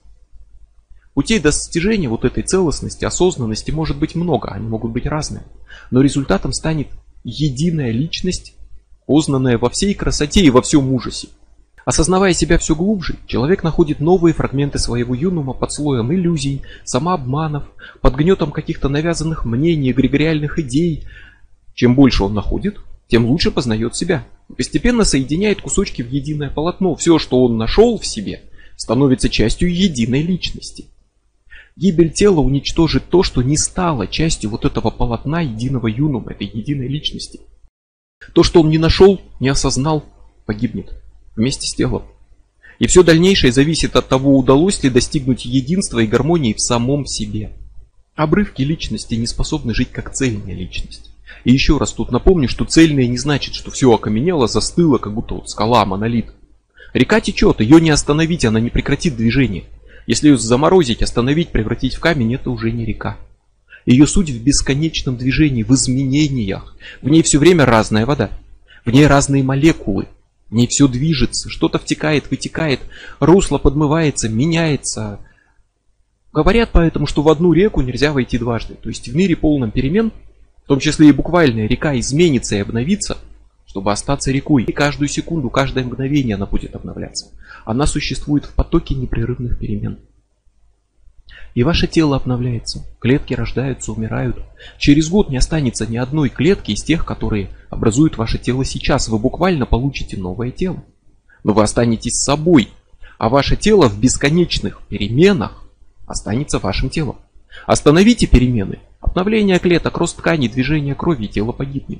Путей 1.13 1.39
достижения 1.39 2.07
вот 2.07 2.23
этой 2.23 2.43
целостности, 2.43 3.03
осознанности 3.03 3.71
может 3.71 3.97
быть 3.97 4.15
много, 4.15 4.49
они 4.49 4.67
могут 4.67 4.91
быть 4.91 5.05
разные. 5.05 5.43
Но 5.89 6.01
результатом 6.01 6.53
станет 6.53 6.87
единая 7.23 7.91
личность, 7.91 8.55
познанная 9.05 9.57
во 9.57 9.69
всей 9.69 9.93
красоте 9.93 10.41
и 10.41 10.49
во 10.49 10.61
всем 10.61 10.91
ужасе. 10.93 11.27
Осознавая 11.83 12.33
себя 12.33 12.57
все 12.59 12.75
глубже, 12.75 13.17
человек 13.25 13.63
находит 13.63 13.99
новые 13.99 14.33
фрагменты 14.33 14.77
своего 14.77 15.15
юнума 15.15 15.53
под 15.53 15.73
слоем 15.73 16.13
иллюзий, 16.13 16.61
самообманов, 16.85 17.65
под 18.01 18.15
гнетом 18.15 18.51
каких-то 18.51 18.87
навязанных 18.87 19.45
мнений, 19.45 19.91
эгрегориальных 19.91 20.59
идей. 20.59 21.07
Чем 21.73 21.95
больше 21.95 22.23
он 22.23 22.35
находит, 22.35 22.77
тем 23.11 23.25
лучше 23.25 23.51
познает 23.51 23.93
себя. 23.93 24.25
Постепенно 24.55 25.03
соединяет 25.03 25.61
кусочки 25.61 26.01
в 26.01 26.09
единое 26.09 26.49
полотно. 26.49 26.95
Все, 26.95 27.19
что 27.19 27.43
он 27.43 27.57
нашел 27.57 27.99
в 27.99 28.05
себе, 28.05 28.41
становится 28.77 29.27
частью 29.27 29.75
единой 29.75 30.21
личности. 30.21 30.85
Гибель 31.75 32.13
тела 32.13 32.39
уничтожит 32.39 33.09
то, 33.09 33.21
что 33.21 33.41
не 33.41 33.57
стало 33.57 34.07
частью 34.07 34.49
вот 34.49 34.63
этого 34.63 34.91
полотна 34.91 35.41
единого 35.41 35.87
юнума, 35.87 36.31
этой 36.31 36.47
единой 36.47 36.87
личности. 36.87 37.41
То, 38.33 38.43
что 38.43 38.61
он 38.61 38.69
не 38.69 38.77
нашел, 38.77 39.19
не 39.41 39.49
осознал, 39.49 40.05
погибнет 40.45 40.93
вместе 41.35 41.67
с 41.67 41.73
телом. 41.73 42.03
И 42.79 42.87
все 42.87 43.03
дальнейшее 43.03 43.51
зависит 43.51 43.97
от 43.97 44.07
того, 44.07 44.37
удалось 44.37 44.81
ли 44.83 44.89
достигнуть 44.89 45.43
единства 45.43 45.99
и 45.99 46.07
гармонии 46.07 46.53
в 46.53 46.61
самом 46.61 47.05
себе. 47.05 47.51
Обрывки 48.15 48.61
личности 48.61 49.15
не 49.15 49.27
способны 49.27 49.73
жить 49.73 49.91
как 49.91 50.13
цельная 50.13 50.55
личность. 50.55 51.10
И 51.43 51.51
еще 51.51 51.77
раз 51.77 51.93
тут 51.93 52.11
напомню, 52.11 52.47
что 52.47 52.65
цельное 52.65 53.07
не 53.07 53.17
значит, 53.17 53.55
что 53.55 53.71
все 53.71 53.93
окаменело, 53.93 54.47
застыло, 54.47 54.97
как 54.97 55.13
будто 55.13 55.35
вот 55.35 55.49
скала, 55.49 55.85
монолит. 55.85 56.27
Река 56.93 57.21
течет, 57.21 57.61
ее 57.61 57.79
не 57.79 57.89
остановить, 57.89 58.45
она 58.45 58.59
не 58.59 58.69
прекратит 58.69 59.15
движение. 59.15 59.65
Если 60.07 60.29
ее 60.29 60.37
заморозить, 60.37 61.01
остановить, 61.01 61.49
превратить 61.49 61.95
в 61.95 61.99
камень, 61.99 62.35
это 62.35 62.49
уже 62.49 62.71
не 62.71 62.85
река. 62.85 63.17
Ее 63.85 64.05
суть 64.05 64.29
в 64.29 64.43
бесконечном 64.43 65.17
движении, 65.17 65.63
в 65.63 65.73
изменениях. 65.73 66.75
В 67.01 67.09
ней 67.09 67.23
все 67.23 67.39
время 67.39 67.65
разная 67.65 68.05
вода. 68.05 68.29
В 68.85 68.91
ней 68.91 69.07
разные 69.07 69.43
молекулы. 69.43 70.07
В 70.49 70.53
ней 70.53 70.67
все 70.67 70.87
движется, 70.87 71.49
что-то 71.49 71.79
втекает, 71.79 72.29
вытекает, 72.29 72.81
русло 73.19 73.57
подмывается, 73.57 74.27
меняется. 74.27 75.19
Говорят 76.33 76.71
поэтому, 76.73 77.07
что 77.07 77.21
в 77.21 77.29
одну 77.29 77.53
реку 77.53 77.81
нельзя 77.81 78.11
войти 78.11 78.37
дважды. 78.37 78.75
То 78.75 78.89
есть 78.89 79.07
в 79.07 79.15
мире 79.15 79.37
полном 79.37 79.71
перемен, 79.71 80.11
том 80.71 80.79
числе 80.79 81.09
и 81.09 81.11
буквальная 81.11 81.67
река 81.67 81.97
изменится 81.99 82.55
и 82.55 82.59
обновится– 82.59 83.17
чтобы 83.71 83.93
остаться 83.93 84.31
рекой. 84.31 84.63
И 84.63 84.73
каждую 84.73 85.07
секунду, 85.07 85.49
каждое 85.49 85.85
мгновение 85.85 86.35
она 86.35 86.45
будет 86.45 86.75
обновляться. 86.75 87.31
Она 87.63 87.87
существует 87.87 88.43
в 88.43 88.53
потоке 88.53 88.95
непрерывных 88.95 89.57
перемен. 89.57 89.97
И 91.55 91.63
ваше 91.63 91.87
тело 91.87 92.17
обновляется. 92.17 92.85
Клетки 92.99 93.33
рождаются, 93.33 93.93
умирают. 93.93 94.35
Через 94.77 95.07
год 95.07 95.29
не 95.29 95.37
останется 95.37 95.87
ни 95.87 95.95
одной 95.95 96.27
клетки 96.27 96.71
из 96.71 96.83
тех, 96.83 97.05
которые 97.05 97.49
образуют 97.69 98.17
ваше 98.17 98.37
тело 98.37 98.65
сейчас. 98.65 99.07
Вы 99.07 99.19
буквально 99.19 99.65
получите 99.65 100.17
новое 100.17 100.51
тело. 100.51 100.83
Но 101.45 101.53
вы 101.53 101.63
останетесь 101.63 102.21
собой. 102.21 102.67
А 103.17 103.29
ваше 103.29 103.55
тело 103.55 103.87
в 103.87 103.97
бесконечных 103.97 104.81
переменах 104.89 105.63
останется 106.07 106.59
вашим 106.59 106.89
телом. 106.89 107.19
Остановите 107.65 108.27
перемены. 108.27 108.79
Обновление 109.11 109.59
клеток, 109.59 109.97
рост 109.97 110.15
тканей, 110.15 110.47
движение 110.47 110.95
крови, 110.95 111.27
тело 111.27 111.51
погибнет. 111.51 111.99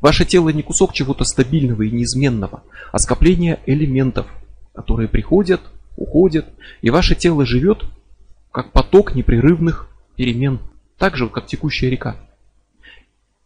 Ваше 0.00 0.24
тело 0.24 0.48
не 0.48 0.62
кусок 0.62 0.94
чего-то 0.94 1.24
стабильного 1.24 1.82
и 1.82 1.90
неизменного, 1.90 2.62
а 2.90 2.98
скопление 2.98 3.60
элементов, 3.66 4.26
которые 4.74 5.08
приходят, 5.08 5.60
уходят, 5.98 6.46
и 6.80 6.88
ваше 6.88 7.14
тело 7.14 7.44
живет 7.44 7.84
как 8.50 8.72
поток 8.72 9.14
непрерывных 9.14 9.90
перемен, 10.16 10.58
так 10.96 11.18
же, 11.18 11.28
как 11.28 11.44
текущая 11.44 11.90
река. 11.90 12.16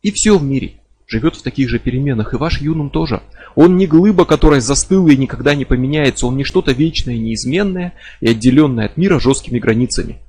И 0.02 0.12
все 0.12 0.38
в 0.38 0.44
мире, 0.44 0.74
живет 1.08 1.34
в 1.34 1.42
таких 1.42 1.70
же 1.70 1.80
переменах, 1.80 2.34
и 2.34 2.36
ваш 2.36 2.60
юнум 2.60 2.88
тоже. 2.88 3.20
Он 3.56 3.76
не 3.78 3.88
глыба, 3.88 4.26
которая 4.26 4.60
застыла 4.60 5.08
и 5.08 5.16
никогда 5.16 5.56
не 5.56 5.64
поменяется, 5.64 6.28
он 6.28 6.36
не 6.36 6.44
что-то 6.44 6.70
вечное, 6.70 7.18
неизменное 7.18 7.94
и 8.20 8.28
отделенное 8.28 8.86
от 8.86 8.96
мира 8.96 9.18
жесткими 9.18 9.58
границами. 9.58 10.20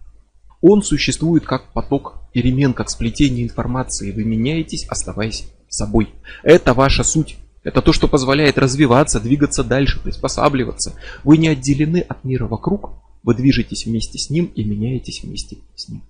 Он 0.65 0.81
существует 0.81 1.45
как 1.45 1.73
поток 1.73 2.21
перемен, 2.31 2.73
как 2.73 2.89
сплетение 2.89 3.43
информации. 3.43 4.13
Вы 4.13 4.23
меняетесь, 4.23 4.85
оставаясь 4.87 5.43
собой. 5.67 6.11
Это 6.41 6.73
ваша 6.73 7.03
суть. 7.03 7.35
Это 7.63 7.81
то, 7.81 7.91
что 7.91 8.07
позволяет 8.07 8.57
развиваться, 8.57 9.19
двигаться 9.19 9.65
дальше, 9.65 10.01
приспосабливаться. 10.01 10.95
Вы 11.25 11.37
не 11.37 11.49
отделены 11.49 11.99
от 11.99 12.23
мира 12.23 12.47
вокруг, 12.47 12.91
вы 13.23 13.35
движетесь 13.35 13.85
вместе 13.85 14.17
с 14.17 14.29
ним 14.29 14.45
и 14.55 14.63
меняетесь 14.63 15.21
вместе 15.23 15.57
с 15.75 15.89
ним. 15.89 16.01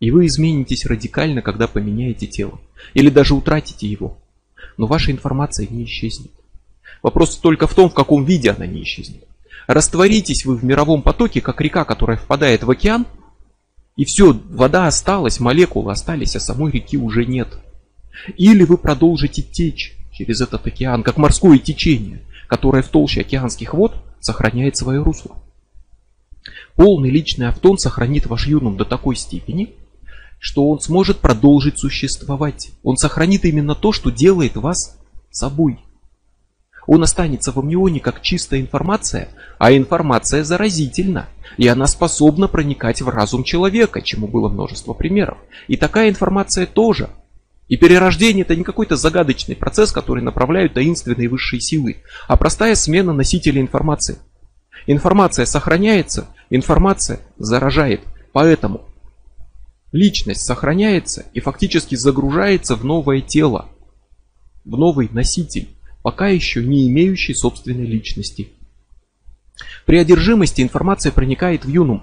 И 0.00 0.10
вы 0.10 0.24
изменитесь 0.24 0.86
радикально, 0.86 1.42
когда 1.42 1.68
поменяете 1.68 2.26
тело. 2.26 2.58
Или 2.94 3.10
даже 3.10 3.34
утратите 3.34 3.86
его. 3.86 4.16
Но 4.78 4.86
ваша 4.86 5.12
информация 5.12 5.66
не 5.68 5.84
исчезнет. 5.84 6.30
Вопрос 7.02 7.36
только 7.36 7.66
в 7.66 7.74
том, 7.74 7.90
в 7.90 7.94
каком 7.94 8.24
виде 8.24 8.50
она 8.50 8.66
не 8.66 8.84
исчезнет. 8.84 9.24
Растворитесь 9.66 10.46
вы 10.46 10.56
в 10.56 10.64
мировом 10.64 11.02
потоке, 11.02 11.42
как 11.42 11.60
река, 11.60 11.84
которая 11.84 12.16
впадает 12.16 12.62
в 12.62 12.70
океан, 12.70 13.06
и 13.98 14.04
все, 14.04 14.32
вода 14.50 14.86
осталась, 14.86 15.40
молекулы 15.40 15.90
остались, 15.90 16.36
а 16.36 16.40
самой 16.40 16.70
реки 16.70 16.96
уже 16.96 17.26
нет. 17.26 17.58
Или 18.36 18.62
вы 18.62 18.78
продолжите 18.78 19.42
течь 19.42 19.98
через 20.12 20.40
этот 20.40 20.64
океан, 20.64 21.02
как 21.02 21.16
морское 21.16 21.58
течение, 21.58 22.22
которое 22.46 22.84
в 22.84 22.88
толще 22.88 23.22
океанских 23.22 23.74
вод 23.74 23.96
сохраняет 24.20 24.76
свое 24.76 25.02
русло. 25.02 25.36
Полный 26.76 27.10
личный 27.10 27.48
автон 27.48 27.76
сохранит 27.76 28.26
ваш 28.26 28.46
юнум 28.46 28.76
до 28.76 28.84
такой 28.84 29.16
степени, 29.16 29.74
что 30.38 30.70
он 30.70 30.78
сможет 30.78 31.18
продолжить 31.18 31.80
существовать. 31.80 32.70
Он 32.84 32.96
сохранит 32.96 33.44
именно 33.44 33.74
то, 33.74 33.90
что 33.90 34.10
делает 34.10 34.54
вас 34.54 34.96
собой. 35.32 35.80
Он 36.88 37.04
останется 37.04 37.52
в 37.52 37.58
амнионе 37.58 38.00
как 38.00 38.22
чистая 38.22 38.60
информация, 38.60 39.28
а 39.58 39.72
информация 39.72 40.42
заразительна, 40.42 41.28
и 41.56 41.68
она 41.68 41.86
способна 41.86 42.48
проникать 42.48 43.00
в 43.02 43.08
разум 43.08 43.44
человека, 43.44 44.02
чему 44.02 44.26
было 44.26 44.48
множество 44.48 44.94
примеров. 44.94 45.38
И 45.68 45.76
такая 45.76 46.08
информация 46.08 46.66
тоже. 46.66 47.10
И 47.68 47.76
перерождение 47.76 48.42
это 48.42 48.56
не 48.56 48.64
какой-то 48.64 48.96
загадочный 48.96 49.54
процесс, 49.54 49.92
который 49.92 50.24
направляют 50.24 50.74
таинственные 50.74 51.28
высшие 51.28 51.60
силы, 51.60 51.98
а 52.26 52.36
простая 52.36 52.74
смена 52.74 53.12
носителя 53.12 53.60
информации. 53.60 54.18
Информация 54.86 55.44
сохраняется, 55.44 56.26
информация 56.50 57.20
заражает. 57.36 58.00
Поэтому 58.32 58.88
Личность 59.92 60.44
сохраняется 60.44 61.24
и 61.32 61.40
фактически 61.40 61.94
загружается 61.94 62.76
в 62.76 62.84
новое 62.84 63.22
тело, 63.22 63.70
в 64.64 64.76
новый 64.76 65.08
носитель, 65.10 65.68
пока 66.02 66.28
еще 66.28 66.64
не 66.64 66.88
имеющий 66.88 67.34
собственной 67.34 67.86
личности. 67.86 68.48
При 69.86 69.98
одержимости 69.98 70.62
информация 70.62 71.12
проникает 71.12 71.64
в 71.64 71.68
юнум, 71.68 72.02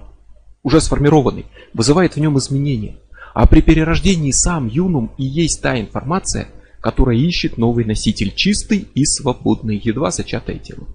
уже 0.62 0.80
сформированный, 0.80 1.46
вызывает 1.74 2.16
в 2.16 2.20
нем 2.20 2.38
изменения. 2.38 2.96
А 3.34 3.46
при 3.46 3.60
перерождении 3.60 4.30
сам 4.30 4.66
юнум 4.66 5.12
и 5.18 5.24
есть 5.24 5.62
та 5.62 5.78
информация, 5.78 6.48
которая 6.80 7.16
ищет 7.16 7.58
новый 7.58 7.84
носитель, 7.84 8.34
чистый 8.34 8.88
и 8.94 9.04
свободный, 9.04 9.80
едва 9.82 10.10
зачатое 10.10 10.58
тело. 10.58 10.86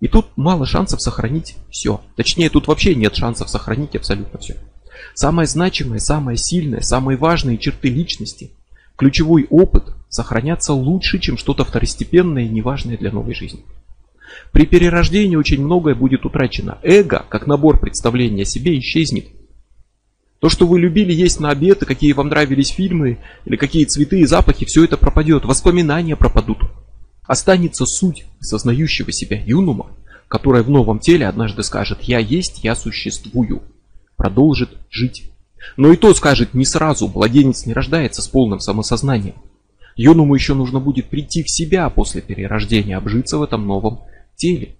И 0.00 0.08
тут 0.08 0.26
мало 0.36 0.66
шансов 0.66 1.02
сохранить 1.02 1.56
все. 1.70 2.00
Точнее, 2.16 2.50
тут 2.50 2.68
вообще 2.68 2.94
нет 2.94 3.16
шансов 3.16 3.50
сохранить 3.50 3.96
абсолютно 3.96 4.38
все. 4.38 4.56
Самое 5.14 5.48
значимое, 5.48 5.98
самое 5.98 6.36
сильное, 6.36 6.80
самые 6.80 7.16
важные 7.16 7.58
черты 7.58 7.88
личности, 7.88 8.50
ключевой 8.98 9.46
опыт 9.48 9.94
сохранятся 10.10 10.72
лучше, 10.74 11.18
чем 11.20 11.38
что-то 11.38 11.64
второстепенное 11.64 12.44
и 12.44 12.48
неважное 12.48 12.98
для 12.98 13.12
новой 13.12 13.34
жизни. 13.34 13.64
При 14.52 14.66
перерождении 14.66 15.36
очень 15.36 15.62
многое 15.62 15.94
будет 15.94 16.26
утрачено. 16.26 16.78
Эго, 16.82 17.24
как 17.28 17.46
набор 17.46 17.78
представления 17.78 18.42
о 18.42 18.46
себе, 18.46 18.78
исчезнет. 18.78 19.26
То, 20.40 20.48
что 20.48 20.66
вы 20.66 20.80
любили 20.80 21.12
есть 21.12 21.40
на 21.40 21.50
обед, 21.50 21.82
и 21.82 21.86
какие 21.86 22.12
вам 22.12 22.28
нравились 22.28 22.70
фильмы, 22.70 23.18
или 23.44 23.56
какие 23.56 23.84
цветы 23.84 24.20
и 24.20 24.26
запахи, 24.26 24.66
все 24.66 24.84
это 24.84 24.96
пропадет, 24.96 25.44
воспоминания 25.44 26.16
пропадут. 26.16 26.58
Останется 27.24 27.86
суть 27.86 28.24
сознающего 28.40 29.12
себя 29.12 29.40
юнума, 29.44 29.90
которая 30.26 30.62
в 30.62 30.70
новом 30.70 30.98
теле 30.98 31.26
однажды 31.26 31.62
скажет 31.62 32.02
«Я 32.02 32.18
есть, 32.18 32.64
я 32.64 32.74
существую» 32.74 33.62
продолжит 34.16 34.70
жить. 34.90 35.30
Но 35.76 35.92
и 35.92 35.96
то 35.96 36.14
скажет 36.14 36.54
не 36.54 36.64
сразу, 36.64 37.08
младенец 37.08 37.66
не 37.66 37.72
рождается 37.72 38.22
с 38.22 38.28
полным 38.28 38.60
самосознанием. 38.60 39.34
Юному 39.96 40.34
еще 40.34 40.54
нужно 40.54 40.80
будет 40.80 41.06
прийти 41.06 41.42
в 41.42 41.50
себя 41.50 41.90
после 41.90 42.20
перерождения, 42.20 42.96
обжиться 42.96 43.38
в 43.38 43.42
этом 43.42 43.66
новом 43.66 44.00
теле. 44.36 44.76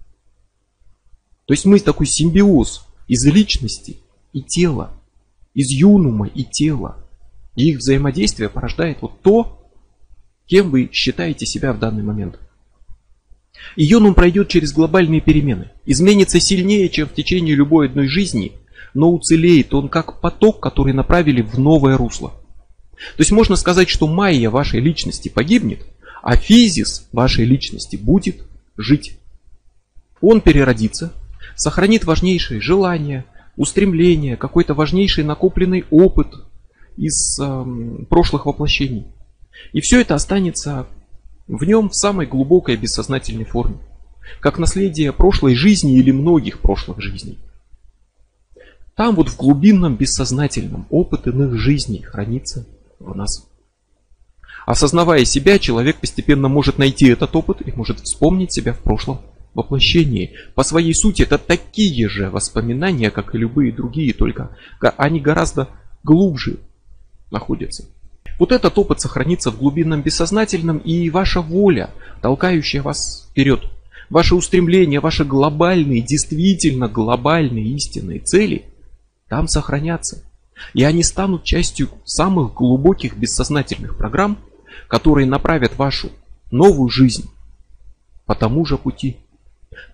То 1.45 1.53
есть 1.53 1.65
мы 1.65 1.79
такой 1.79 2.05
симбиоз 2.05 2.85
из 3.07 3.25
личности 3.25 3.97
и 4.31 4.41
тела, 4.41 4.93
из 5.53 5.69
юнума 5.71 6.27
и 6.27 6.43
тела. 6.43 7.05
И 7.55 7.71
их 7.71 7.79
взаимодействие 7.79 8.49
порождает 8.49 8.99
вот 9.01 9.21
то, 9.21 9.71
кем 10.45 10.69
вы 10.69 10.89
считаете 10.93 11.45
себя 11.45 11.73
в 11.73 11.79
данный 11.79 12.03
момент. 12.03 12.39
И 13.75 13.83
юнум 13.83 14.13
пройдет 14.13 14.47
через 14.47 14.71
глобальные 14.71 15.19
перемены, 15.19 15.71
изменится 15.85 16.39
сильнее, 16.39 16.87
чем 16.87 17.07
в 17.07 17.13
течение 17.13 17.55
любой 17.55 17.87
одной 17.87 18.07
жизни– 18.07 18.53
но 18.93 19.11
уцелеет 19.11 19.73
он 19.73 19.89
как 19.89 20.19
поток, 20.19 20.59
который 20.59 20.93
направили 20.93 21.41
в 21.41 21.59
новое 21.59 21.97
русло. 21.97 22.33
То 23.15 23.19
есть 23.21 23.31
можно 23.31 23.55
сказать, 23.55 23.89
что 23.89 24.07
майя 24.07 24.49
вашей 24.49 24.81
личности 24.81 25.29
погибнет, 25.29 25.85
а 26.21 26.35
физис 26.35 27.07
вашей 27.11 27.45
личности 27.45 27.95
будет 27.95 28.43
жить. 28.77 29.17
Он 30.21 30.41
переродится, 30.41 31.13
сохранит 31.55 32.03
важнейшие 32.03 32.59
желания, 32.59 33.25
устремления, 33.55 34.35
какой-то 34.35 34.73
важнейший 34.73 35.23
накопленный 35.23 35.85
опыт 35.91 36.27
из 36.97 37.39
э, 37.39 37.65
прошлых 38.09 38.45
воплощений. 38.45 39.07
И 39.73 39.81
все 39.81 40.01
это 40.01 40.15
останется 40.15 40.87
в 41.47 41.63
нем 41.63 41.89
в 41.89 41.95
самой 41.95 42.25
глубокой 42.25 42.75
бессознательной 42.75 43.45
форме, 43.45 43.77
как 44.39 44.59
наследие 44.59 45.11
прошлой 45.11 45.55
жизни 45.55 45.97
или 45.97 46.11
многих 46.11 46.59
прошлых 46.59 47.01
жизней. 47.01 47.39
Там 48.99 49.15
вот 49.15 49.29
в 49.29 49.37
глубинном 49.37 49.95
бессознательном 49.95 50.85
опыт 50.89 51.25
иных 51.25 51.57
жизней 51.57 52.01
хранится 52.01 52.67
в 52.99 53.15
нас. 53.15 53.47
Осознавая 54.65 55.23
себя, 55.23 55.57
человек 55.57 56.01
постепенно 56.01 56.49
может 56.49 56.77
найти 56.77 57.07
этот 57.07 57.33
опыт 57.33 57.65
и 57.65 57.71
может 57.71 58.01
вспомнить 58.01 58.51
себя 58.53 58.73
в 58.73 58.79
прошлом 58.79 59.21
воплощении. 59.53 60.33
По 60.53 60.63
своей 60.63 60.93
сути 60.93 61.21
это 61.21 61.37
такие 61.37 62.09
же 62.09 62.29
воспоминания, 62.29 63.09
как 63.09 63.33
и 63.33 63.37
любые 63.37 63.71
другие, 63.71 64.13
только 64.13 64.51
они 64.97 65.21
гораздо 65.21 65.69
глубже 66.03 66.57
находятся. 67.31 67.85
Вот 68.37 68.51
этот 68.51 68.77
опыт 68.77 68.99
сохранится 68.99 69.49
в 69.49 69.59
глубинном 69.59 70.01
бессознательном 70.01 70.77
и 70.77 71.09
ваша 71.09 71.39
воля, 71.39 71.91
толкающая 72.21 72.81
вас 72.81 73.29
вперед. 73.31 73.61
Ваши 74.09 74.35
устремления, 74.35 74.99
ваши 74.99 75.23
глобальные, 75.23 76.01
действительно 76.01 76.89
глобальные 76.89 77.65
истинные 77.75 78.19
цели– 78.19 78.65
там 79.29 79.47
сохранятся. 79.47 80.23
И 80.73 80.83
они 80.83 81.03
станут 81.03 81.43
частью 81.43 81.89
самых 82.03 82.53
глубоких 82.53 83.15
бессознательных 83.15 83.97
программ, 83.97 84.37
которые 84.87 85.25
направят 85.25 85.77
вашу 85.77 86.11
новую 86.51 86.89
жизнь 86.89 87.29
по 88.25 88.35
тому 88.35 88.65
же 88.65 88.77
пути. 88.77 89.17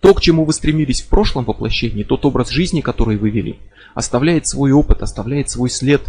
То, 0.02 0.14
к 0.14 0.22
чему 0.22 0.46
вы 0.46 0.54
стремились 0.54 1.02
в 1.02 1.08
прошлом 1.08 1.46
воплощении, 1.46 2.04
тот 2.04 2.26
образ 2.26 2.50
жизни, 2.50 2.82
который 2.82 3.18
вы 3.18 3.30
вели, 3.30 3.60
оставляет 3.94 4.48
свой 4.48 4.72
опыт, 4.72 5.04
оставляет 5.04 5.50
свой 5.50 5.70
след, 5.70 6.02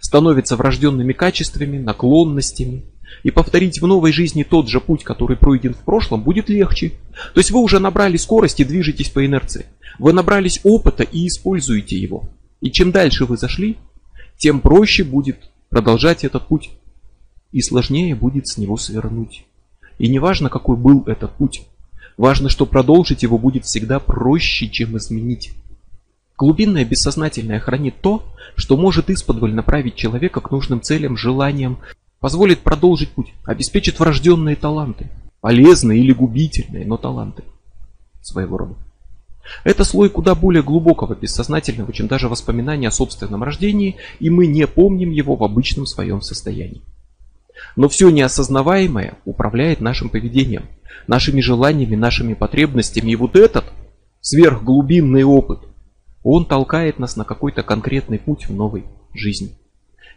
становится 0.00 0.56
врожденными 0.56 1.12
качествами, 1.12 1.78
наклонностями. 1.78 2.84
И 3.24 3.30
повторить 3.30 3.80
в 3.80 3.86
новой 3.86 4.12
жизни 4.12 4.42
тот 4.42 4.68
же 4.68 4.80
путь, 4.80 5.04
который 5.04 5.36
пройден 5.36 5.74
в 5.74 5.84
прошлом, 5.84 6.22
будет 6.22 6.48
легче. 6.48 6.92
То 7.34 7.40
есть 7.40 7.50
вы 7.50 7.60
уже 7.60 7.78
набрали 7.78 8.16
скорость 8.16 8.60
и 8.60 8.64
движетесь 8.64 9.10
по 9.10 9.24
инерции. 9.24 9.66
Вы 9.98 10.12
набрались 10.14 10.60
опыта 10.64 11.02
и 11.02 11.26
используете 11.26 11.98
его. 11.98 12.30
И 12.62 12.70
чем 12.70 12.92
дальше 12.92 13.26
вы 13.26 13.36
зашли, 13.36 13.76
тем 14.38 14.60
проще 14.60 15.02
будет 15.02 15.50
продолжать 15.68 16.24
этот 16.24 16.46
путь. 16.46 16.70
И 17.50 17.60
сложнее 17.60 18.14
будет 18.14 18.46
с 18.46 18.56
него 18.56 18.76
свернуть. 18.76 19.44
И 19.98 20.08
не 20.08 20.20
важно, 20.20 20.48
какой 20.48 20.76
был 20.76 21.02
этот 21.06 21.32
путь. 21.32 21.66
Важно, 22.16 22.48
что 22.48 22.64
продолжить 22.64 23.24
его 23.24 23.36
будет 23.36 23.64
всегда 23.64 23.98
проще, 23.98 24.68
чем 24.68 24.96
изменить. 24.96 25.50
Глубинное 26.38 26.84
бессознательное 26.84 27.58
хранит 27.58 27.96
то, 28.00 28.24
что 28.54 28.76
может 28.76 29.10
исподволь 29.10 29.54
направить 29.54 29.96
человека 29.96 30.40
к 30.40 30.50
нужным 30.52 30.80
целям, 30.80 31.16
желаниям, 31.16 31.78
позволит 32.20 32.60
продолжить 32.60 33.10
путь, 33.10 33.32
обеспечит 33.44 33.98
врожденные 33.98 34.54
таланты, 34.54 35.10
полезные 35.40 36.00
или 36.00 36.12
губительные, 36.12 36.86
но 36.86 36.96
таланты 36.96 37.42
своего 38.20 38.56
рода. 38.56 38.76
Это 39.64 39.84
слой 39.84 40.08
куда 40.08 40.34
более 40.34 40.62
глубокого 40.62 41.14
бессознательного, 41.14 41.92
чем 41.92 42.06
даже 42.06 42.28
воспоминания 42.28 42.88
о 42.88 42.92
собственном 42.92 43.42
рождении, 43.42 43.96
и 44.18 44.30
мы 44.30 44.46
не 44.46 44.66
помним 44.66 45.10
его 45.10 45.36
в 45.36 45.44
обычном 45.44 45.86
своем 45.86 46.20
состоянии. 46.22 46.82
Но 47.76 47.88
все 47.88 48.10
неосознаваемое 48.10 49.18
управляет 49.24 49.80
нашим 49.80 50.08
поведением, 50.08 50.64
нашими 51.06 51.40
желаниями, 51.40 51.96
нашими 51.96 52.34
потребностями. 52.34 53.12
И 53.12 53.16
вот 53.16 53.36
этот 53.36 53.64
сверхглубинный 54.20 55.24
опыт, 55.24 55.60
он 56.22 56.44
толкает 56.44 56.98
нас 56.98 57.16
на 57.16 57.24
какой-то 57.24 57.62
конкретный 57.62 58.18
путь 58.18 58.48
в 58.48 58.54
новой 58.54 58.84
жизни. 59.12 59.56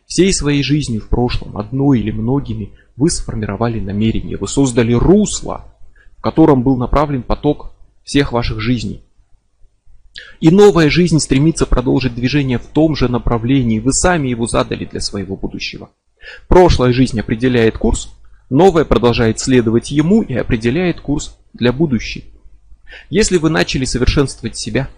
Всей 0.05 0.31
своей 0.33 0.61
жизнью 0.61 1.01
в 1.01 1.09
прошлом, 1.09 1.57
одной 1.57 1.99
или 1.99 2.11
многими, 2.11 2.73
вы 2.95 3.09
сформировали 3.09 3.79
намерение, 3.79 4.37
вы 4.37 4.47
создали 4.47 4.93
русло, 4.93 5.65
в 6.17 6.21
котором 6.21 6.61
был 6.63 6.77
направлен 6.77 7.23
поток 7.23 7.71
всех 8.03 8.31
ваших 8.31 8.59
жизней. 8.61 9.01
И 10.39 10.49
новая 10.49 10.89
жизнь 10.89 11.19
стремится 11.19 11.65
продолжить 11.65 12.15
движение 12.15 12.57
в 12.57 12.67
том 12.67 12.95
же 12.95 13.09
направлении. 13.09 13.79
Вы 13.79 13.93
сами 13.93 14.29
его 14.29 14.47
задали 14.47 14.85
для 14.85 15.01
своего 15.01 15.35
будущего. 15.35 15.89
Прошлая 16.47 16.93
жизнь 16.93 17.19
определяет 17.19 17.77
курс, 17.77 18.09
новая 18.49 18.85
продолжает 18.85 19.39
следовать 19.39 19.91
ему 19.91 20.21
и 20.21 20.33
определяет 20.33 21.01
курс 21.01 21.37
для 21.53 21.71
будущей. 21.71 22.25
Если 23.09 23.37
вы 23.37 23.49
начали 23.49 23.85
совершенствовать 23.85 24.57
себя 24.57 24.89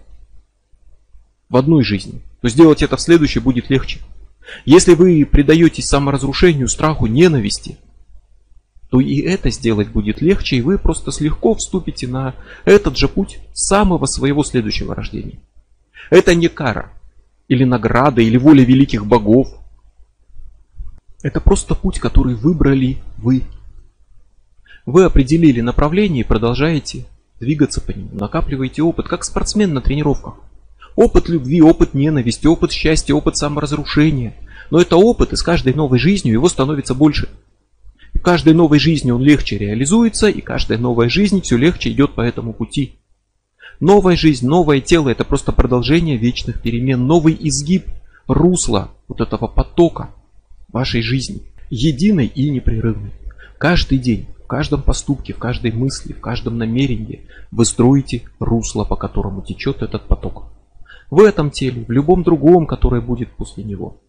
в 1.48 1.56
одной 1.56 1.82
жизни, 1.84 2.22
то 2.40 2.48
сделать 2.48 2.82
это 2.82 2.96
в 2.96 3.00
следующей 3.00 3.40
будет 3.40 3.70
легче. 3.70 4.00
Если 4.64 4.94
вы 4.94 5.26
предаетесь 5.30 5.88
саморазрушению, 5.88 6.68
страху, 6.68 7.06
ненависти, 7.06 7.78
то 8.90 9.00
и 9.00 9.20
это 9.20 9.50
сделать 9.50 9.88
будет 9.88 10.20
легче, 10.22 10.56
и 10.56 10.62
вы 10.62 10.78
просто 10.78 11.12
слегка 11.12 11.54
вступите 11.54 12.06
на 12.06 12.34
этот 12.64 12.96
же 12.96 13.08
путь 13.08 13.40
самого 13.52 14.06
своего 14.06 14.42
следующего 14.42 14.94
рождения. 14.94 15.38
Это 16.10 16.34
не 16.34 16.48
кара, 16.48 16.90
или 17.48 17.64
награда, 17.64 18.22
или 18.22 18.38
воля 18.38 18.64
великих 18.64 19.06
богов. 19.06 19.48
Это 21.22 21.40
просто 21.40 21.74
путь, 21.74 21.98
который 21.98 22.34
выбрали 22.34 22.98
вы. 23.18 23.42
Вы 24.86 25.04
определили 25.04 25.60
направление 25.60 26.24
и 26.24 26.26
продолжаете 26.26 27.04
двигаться 27.40 27.80
по 27.80 27.90
нему, 27.90 28.08
накапливаете 28.12 28.82
опыт, 28.82 29.06
как 29.06 29.24
спортсмен 29.24 29.74
на 29.74 29.82
тренировках. 29.82 30.34
Опыт 30.96 31.28
любви, 31.28 31.60
опыт 31.60 31.94
ненависти, 31.94 32.46
опыт 32.46 32.72
счастья, 32.72 33.14
опыт 33.14 33.36
саморазрушения. 33.36 34.34
Но 34.70 34.80
это 34.80 34.96
опыт, 34.96 35.32
и 35.32 35.36
с 35.36 35.42
каждой 35.42 35.74
новой 35.74 35.98
жизнью 35.98 36.34
его 36.34 36.48
становится 36.48 36.94
больше. 36.94 37.28
Каждой 38.22 38.54
новой 38.54 38.78
жизни 38.78 39.10
он 39.10 39.22
легче 39.22 39.58
реализуется, 39.58 40.28
и 40.28 40.40
каждая 40.40 40.78
новая 40.78 41.08
жизнь 41.08 41.40
все 41.40 41.56
легче 41.56 41.90
идет 41.90 42.14
по 42.14 42.20
этому 42.20 42.52
пути. 42.52 42.98
Новая 43.80 44.16
жизнь, 44.16 44.46
новое 44.46 44.80
тело– 44.80 45.08
это 45.10 45.24
просто 45.24 45.52
продолжение 45.52 46.16
вечных 46.16 46.60
перемен, 46.60 47.06
новый 47.06 47.36
изгиб 47.38 47.86
русла 48.26 48.90
вот 49.06 49.20
этого 49.20 49.46
потока 49.46 50.10
вашей 50.72 51.00
жизни, 51.00 51.42
единой 51.70 52.26
и 52.26 52.50
непрерывной. 52.50 53.12
Каждый 53.56 53.98
день, 53.98 54.26
в 54.44 54.46
каждом 54.48 54.82
поступке, 54.82 55.32
в 55.32 55.38
каждой 55.38 55.70
мысли, 55.70 56.12
в 56.12 56.20
каждом 56.20 56.58
намерении 56.58 57.26
вы 57.50 57.64
строите 57.64 58.22
русло, 58.40 58.84
по 58.84 58.96
которому 58.96 59.42
течет 59.42 59.82
этот 59.82 60.08
поток. 60.08 60.44
В 61.10 61.20
этом 61.20 61.50
теле, 61.50 61.84
в 61.86 61.90
любом 61.90 62.22
другом, 62.24 62.66
которое 62.66 63.00
будет 63.00 63.30
после 63.30 63.64
него. 63.64 64.00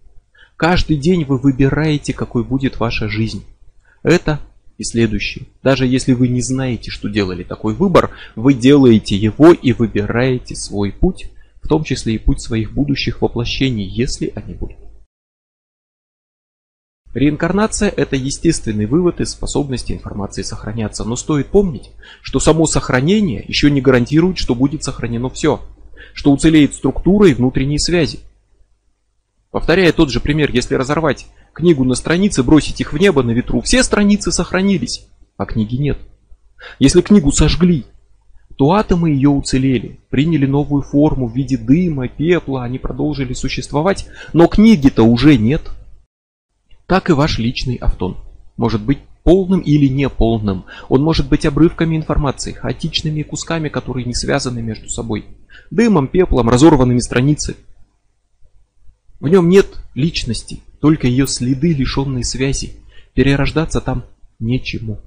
Каждый 0.58 0.98
день 0.98 1.24
вы 1.26 1.38
выбираете, 1.38 2.14
какой 2.14 2.44
будет 2.44 2.80
ваша 2.80 3.08
жизнь. 3.08 3.46
Это 4.04 4.40
и 4.78 4.84
следующее. 4.84 5.46
Даже 5.62 5.86
если 5.86 6.14
вы 6.14 6.30
не 6.30 6.42
знаете, 6.42 6.90
что 6.90 7.10
делали 7.10 7.44
такой 7.44 7.74
выбор, 7.74 8.12
вы 8.36 8.54
делаете 8.54 9.16
его 9.16 9.52
и 9.52 9.74
выбираете 9.74 10.56
свой 10.56 10.92
путь, 10.92 11.32
в 11.62 11.68
том 11.68 11.84
числе 11.84 12.16
и 12.16 12.18
путь 12.18 12.42
своих 12.42 12.74
будущих 12.74 13.22
воплощений, 13.22 13.86
если 13.86 14.32
они 14.36 14.54
будут. 14.54 14.78
Реинкарнация– 17.14 17.90
это 17.98 18.16
естественный 18.16 18.86
вывод 18.86 19.20
из 19.20 19.32
способности 19.32 19.94
информации 19.94 20.44
сохраняться, 20.44 21.04
но 21.04 21.16
стоит 21.16 21.48
помнить, 21.48 21.92
что 22.22 22.40
само 22.40 22.68
сохранение 22.68 23.44
еще 23.48 23.72
не 23.72 23.82
гарантирует, 23.82 24.38
что 24.38 24.54
будет 24.54 24.84
сохранено 24.84 25.30
все, 25.30 25.60
что 26.14 26.32
уцелеет 26.32 26.76
структура 26.76 27.28
и 27.28 27.34
внутренние 27.34 27.80
связи. 27.80 28.20
Повторяя 29.50 29.92
тот 29.92 30.12
же 30.12 30.20
пример, 30.20 30.52
если 30.54 30.76
разорвать 30.76 31.26
книгу 31.60 31.84
на 31.84 31.96
страницы, 31.96 32.42
бросить 32.42 32.80
их 32.80 32.94
в 32.94 32.98
небо 32.98 33.22
на 33.22 33.32
ветру, 33.32 33.62
все 33.62 33.84
страницы 33.84 34.32
сохранились, 34.32 35.06
а 35.38 35.46
книги 35.46 35.76
нет. 35.76 35.98
Если 36.80 37.02
книгу 37.02 37.32
сожгли, 37.32 37.86
то 38.58 38.72
атомы 38.72 39.12
ее 39.12 39.30
уцелели, 39.30 40.00
приняли 40.10 40.46
новую 40.46 40.82
форму 40.84 41.28
в 41.28 41.36
виде 41.36 41.58
дыма, 41.58 42.08
пепла, 42.08 42.64
они 42.64 42.80
продолжили 42.80 43.34
существовать, 43.34 44.08
но 44.34 44.48
книги-то 44.48 45.04
уже 45.04 45.38
нет. 45.38 45.62
Так 46.88 47.10
и 47.10 47.14
ваш 47.14 47.40
личный 47.40 47.76
автон 47.76 48.18
может 48.58 48.82
быть 48.82 49.00
полным 49.24 49.60
или 49.60 49.88
неполным. 49.88 50.66
Он 50.88 51.04
может 51.04 51.30
быть 51.30 51.46
обрывками 51.46 51.96
информации, 51.96 52.54
хаотичными 52.54 53.22
кусками, 53.22 53.70
которые 53.70 54.06
не 54.06 54.14
связаны 54.14 54.62
между 54.62 54.90
собой. 54.90 55.26
Дымом, 55.72 56.08
пеплом, 56.08 56.50
разорванными 56.50 57.00
страницами. 57.00 57.58
В 59.20 59.28
нем 59.28 59.50
нет 59.50 59.68
личности, 59.94 60.62
только 60.82 61.08
ее 61.08 61.28
следы, 61.28 61.74
лишенные 61.74 62.24
связи. 62.24 62.78
Перерождаться 63.14 63.82
там 63.82 64.06
нечему. 64.40 65.00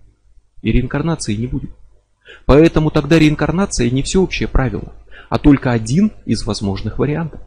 И 0.62 0.70
реинкарнации 0.70 1.35
не 1.35 1.46
будет. 1.46 1.70
Поэтому 2.46 2.90
тогда 2.90 3.18
реинкарнация 3.18 3.90
не 3.90 4.02
всеобщее 4.02 4.48
правило, 4.48 4.92
а 5.28 5.38
только 5.38 5.72
один 5.72 6.12
из 6.24 6.44
возможных 6.44 6.98
вариантов. 6.98 7.40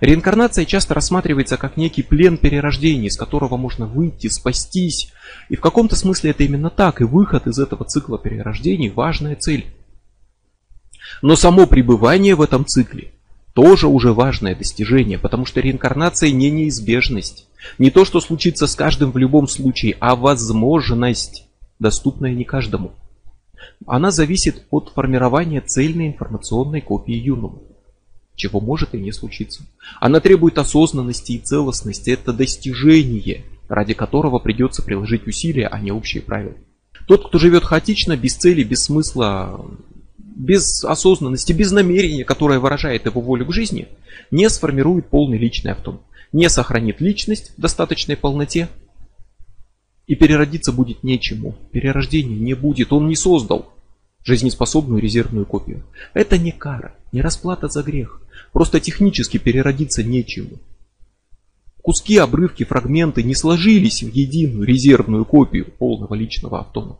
Реинкарнация 0.00 0.64
часто 0.64 0.94
рассматривается 0.94 1.56
как 1.56 1.76
некий 1.76 2.02
плен 2.02 2.36
перерождения, 2.36 3.08
из 3.08 3.16
которого 3.16 3.56
можно 3.56 3.86
выйти, 3.86 4.28
спастись. 4.28 5.12
И 5.48 5.56
в 5.56 5.60
каком-то 5.60 5.96
смысле 5.96 6.30
это 6.30 6.44
именно 6.44 6.70
так, 6.70 7.00
и 7.00 7.04
выход 7.04 7.46
из 7.46 7.58
этого 7.58 7.84
цикла 7.84 8.18
перерождений– 8.18 8.90
важная 8.94 9.36
цель. 9.36 9.66
Но 11.22 11.36
само 11.36 11.66
пребывание 11.66 12.34
в 12.34 12.42
этом 12.42 12.66
цикле 12.66 13.12
тоже 13.58 13.88
уже 13.88 14.12
важное 14.12 14.54
достижение, 14.54 15.18
потому 15.18 15.44
что 15.44 15.58
реинкарнация 15.58 16.30
не 16.30 16.48
неизбежность. 16.48 17.48
Не 17.76 17.90
то, 17.90 18.04
что 18.04 18.20
случится 18.20 18.68
с 18.68 18.76
каждым 18.76 19.10
в 19.10 19.18
любом 19.18 19.48
случае, 19.48 19.96
а 19.98 20.14
возможность, 20.14 21.48
доступная 21.80 22.34
не 22.34 22.44
каждому. 22.44 22.92
Она 23.84 24.12
зависит 24.12 24.64
от 24.70 24.92
формирования 24.94 25.60
цельной 25.60 26.06
информационной 26.06 26.80
копии 26.80 27.16
юнума, 27.16 27.58
чего 28.36 28.60
может 28.60 28.94
и 28.94 29.00
не 29.00 29.10
случиться. 29.10 29.64
Она 29.98 30.20
требует 30.20 30.56
осознанности 30.56 31.32
и 31.32 31.40
целостности, 31.40 32.10
это 32.10 32.32
достижение, 32.32 33.44
ради 33.68 33.92
которого 33.92 34.38
придется 34.38 34.84
приложить 34.84 35.26
усилия, 35.26 35.66
а 35.66 35.80
не 35.80 35.90
общие 35.90 36.22
правила. 36.22 36.54
Тот, 37.08 37.26
кто 37.26 37.40
живет 37.40 37.64
хаотично, 37.64 38.16
без 38.16 38.36
цели, 38.36 38.62
без 38.62 38.84
смысла, 38.84 39.66
без 40.38 40.84
осознанности, 40.84 41.52
без 41.52 41.72
намерения, 41.72 42.24
которое 42.24 42.60
выражает 42.60 43.06
его 43.06 43.20
волю 43.20 43.46
к 43.46 43.52
жизни, 43.52 43.88
не 44.30 44.48
сформирует 44.48 45.08
полный 45.08 45.36
личный 45.36 45.72
автом, 45.72 46.00
не 46.32 46.48
сохранит 46.48 47.00
личность 47.00 47.52
в 47.56 47.60
достаточной 47.60 48.16
полноте 48.16 48.68
и 50.06 50.14
переродиться 50.14 50.72
будет 50.72 51.02
нечему. 51.02 51.56
Перерождения 51.72 52.38
не 52.38 52.54
будет, 52.54 52.92
он 52.92 53.08
не 53.08 53.16
создал 53.16 53.74
жизнеспособную 54.22 55.02
резервную 55.02 55.44
копию. 55.44 55.84
Это 56.14 56.38
не 56.38 56.52
кара, 56.52 56.94
не 57.10 57.20
расплата 57.20 57.66
за 57.66 57.82
грех, 57.82 58.22
просто 58.52 58.78
технически 58.78 59.38
переродиться 59.38 60.04
нечему. 60.04 60.58
Куски, 61.82 62.16
обрывки, 62.16 62.64
фрагменты 62.64 63.24
не 63.24 63.34
сложились 63.34 64.02
в 64.04 64.12
единую 64.12 64.64
резервную 64.66 65.24
копию 65.24 65.66
полного 65.78 66.14
личного 66.14 66.60
автома. 66.60 66.98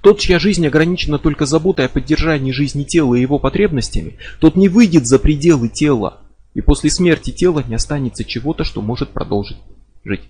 Тот, 0.00 0.18
чья 0.18 0.38
жизнь 0.38 0.66
ограничена 0.66 1.18
только 1.18 1.46
заботой 1.46 1.86
о 1.86 1.88
поддержании 1.88 2.52
жизни 2.52 2.84
тела 2.84 3.14
и 3.14 3.20
его 3.20 3.38
потребностями, 3.38 4.18
тот 4.40 4.56
не 4.56 4.68
выйдет 4.68 5.06
за 5.06 5.18
пределы 5.18 5.68
тела, 5.68 6.20
и 6.54 6.60
после 6.60 6.90
смерти 6.90 7.30
тела 7.30 7.62
не 7.66 7.74
останется 7.74 8.24
чего-то, 8.24 8.64
что 8.64 8.80
может 8.80 9.10
продолжить 9.10 9.58
жить. 10.04 10.22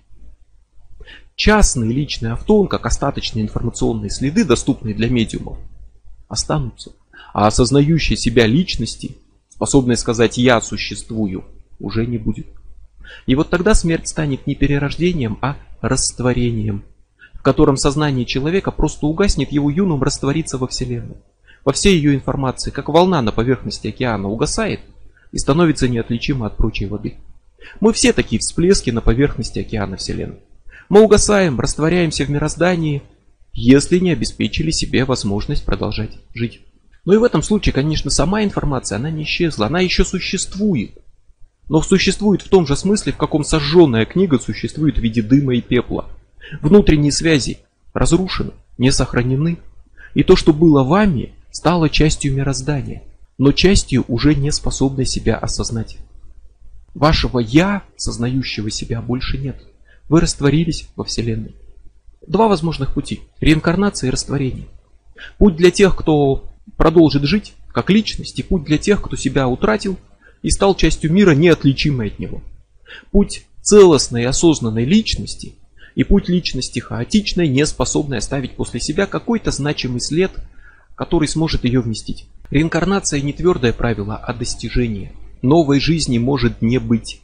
Частный 1.35 1.91
личный 1.91 2.31
автон, 2.31 2.67
как 2.67 2.85
остаточные 2.85 3.43
информационные 3.43 4.09
следы, 4.09 4.45
доступные 4.45 4.95
для 4.95 5.09
медиумов, 5.09 5.57
останутся. 6.27 6.93
А 7.33 7.47
осознающие 7.47 8.17
себя 8.17 8.47
личности, 8.47 9.17
способные 9.49 9.97
сказать 9.97 10.37
«я 10.37 10.61
существую», 10.61 11.43
уже 11.79 12.05
не 12.05 12.17
будет. 12.17 12.47
И 13.25 13.35
вот 13.35 13.49
тогда 13.49 13.73
смерть 13.73 14.07
станет 14.07 14.47
не 14.47 14.55
перерождением, 14.55 15.37
а 15.41 15.57
растворением– 15.81 16.85
котором 17.45 17.77
сознание 17.77 18.25
человека 18.25 18.71
просто 18.71 19.05
угаснет, 19.05 19.51
его 19.51 19.69
юном 19.69 20.01
растворится 20.01 20.57
во 20.57 20.67
Вселенной. 20.67 21.17
Во 21.63 21.73
всей 21.73 21.95
ее 21.95 22.15
информации, 22.15 22.71
как 22.71 22.89
волна 22.89 23.21
на 23.21 23.31
поверхности 23.31 23.87
океана 23.87 24.27
угасает 24.29 24.79
и 25.31 25.37
становится 25.37 25.87
неотличима 25.87 26.47
от 26.47 26.57
прочей 26.57 26.87
воды. 26.87 27.17
Мы 27.79 27.93
все 27.93 28.13
такие 28.13 28.39
всплески 28.39 28.89
на 28.89 29.01
поверхности 29.01 29.59
океана 29.59 29.95
Вселенной. 29.95 30.39
Мы 30.89 31.01
угасаем, 31.01 31.59
растворяемся 31.59 32.25
в 32.25 32.31
мироздании, 32.31 33.03
если 33.53 33.99
не 33.99 34.11
обеспечили 34.11 34.71
себе 34.71 35.05
возможность 35.05 35.65
продолжать 35.65 36.17
жить. 36.33 36.61
Но 37.05 37.13
и 37.13 37.17
в 37.17 37.23
этом 37.23 37.43
случае, 37.43 37.73
конечно, 37.73 38.09
сама 38.09 38.43
информация, 38.43 38.95
она 38.95 39.11
не 39.11 39.21
исчезла, 39.21 39.67
она 39.67 39.81
еще 39.81 40.03
существует. 40.03 40.97
но 41.69 41.81
существует 41.81 42.41
в 42.41 42.49
том 42.49 42.65
же 42.65 42.75
смысле, 42.75 43.11
в 43.11 43.17
каком 43.17 43.43
сожженная 43.43 44.05
книга 44.05 44.39
существует 44.39 44.97
в 44.97 45.01
виде 45.01 45.21
дыма 45.21 45.55
и 45.55 45.61
пепла. 45.61 46.09
Внутренние 46.61 47.11
связи 47.11 47.59
разрушены, 47.93 48.51
не 48.77 48.91
сохранены, 48.91 49.57
и 50.13 50.23
то, 50.23 50.35
что 50.35 50.53
было 50.53 50.83
вами, 50.83 51.33
стало 51.51 51.89
частью 51.89 52.33
мироздания, 52.33 53.03
но 53.37 53.51
частью 53.51 54.05
уже 54.07 54.35
не 54.35 54.51
способной 54.51 55.05
себя 55.05 55.37
осознать. 55.37 55.97
Вашего 56.93 57.39
«я», 57.39 57.83
сознающего 57.97 58.69
себя, 58.71 59.01
больше 59.01 59.37
нет. 59.37 59.61
Вы 60.07 60.21
растворились 60.21 60.87
во 60.95 61.03
Вселенной. 61.03 61.55
Два 62.25 62.47
возможных 62.47 62.93
пути– 62.93 63.21
реинкарнация 63.41 64.07
и 64.07 64.11
растворение. 64.11 64.67
Путь 65.37 65.55
для 65.55 65.71
тех, 65.71 65.95
кто 65.95 66.45
продолжит 66.77 67.23
жить 67.23 67.53
как 67.71 67.89
личность, 67.89 68.39
и 68.39 68.43
путь 68.43 68.63
для 68.63 68.77
тех, 68.77 69.01
кто 69.01 69.15
себя 69.15 69.47
утратил 69.47 69.97
и 70.41 70.49
стал 70.49 70.75
частью 70.75 71.11
мира, 71.11 71.31
неотличимой 71.31 72.07
от 72.07 72.19
него. 72.19 72.41
Путь 73.11 73.45
целостной 73.61 74.25
осознанной 74.25 74.85
личности 74.85 75.55
и 75.95 76.03
путь 76.03 76.29
личности 76.29 76.79
хаотичной, 76.79 77.47
не 77.47 77.65
способной 77.65 78.19
оставить 78.19 78.55
после 78.55 78.79
себя 78.79 79.05
какой-то 79.05 79.51
значимый 79.51 80.01
след, 80.01 80.31
который 80.95 81.27
сможет 81.27 81.63
ее 81.63 81.81
вместить. 81.81 82.27
Реинкарнация 82.51 83.21
не 83.21 83.33
твердое 83.33 83.73
правило, 83.73 84.17
а 84.17 84.33
достижение. 84.33 85.13
Новой 85.41 85.79
жизни 85.79 86.17
может 86.17 86.61
не 86.61 86.79
быть. 86.79 87.21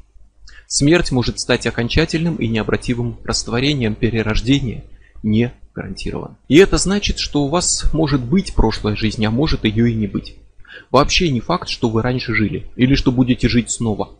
Смерть 0.67 1.11
может 1.11 1.39
стать 1.39 1.67
окончательным 1.67 2.37
и 2.37 2.47
необратимым 2.47 3.19
растворением 3.23 3.93
перерождения 3.93 4.85
не 5.21 5.53
гарантирован. 5.75 6.37
И 6.47 6.57
это 6.57 6.77
значит, 6.77 7.19
что 7.19 7.43
у 7.43 7.49
вас 7.49 7.91
может 7.93 8.21
быть 8.21 8.55
прошлая 8.55 8.95
жизнь, 8.95 9.25
а 9.25 9.31
может 9.31 9.65
ее 9.65 9.91
и 9.91 9.95
не 9.95 10.07
быть. 10.07 10.37
Вообще 10.89 11.29
не 11.29 11.41
факт, 11.41 11.69
что 11.69 11.89
вы 11.89 12.01
раньше 12.01 12.33
жили 12.33 12.69
или 12.75 12.95
что 12.95 13.11
будете 13.11 13.49
жить 13.49 13.69
снова. 13.69 14.11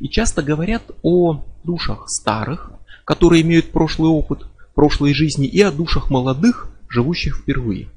И 0.00 0.08
часто 0.08 0.42
говорят 0.42 0.82
о 1.02 1.44
душах 1.64 2.08
старых, 2.08 2.72
которые 3.04 3.42
имеют 3.42 3.70
прошлый 3.70 4.10
опыт, 4.10 4.46
прошлой 4.74 5.14
жизни, 5.14 5.46
и 5.46 5.60
о 5.60 5.70
душах 5.70 6.10
молодых, 6.10 6.68
живущих 6.88 7.38
впервые. 7.38 7.88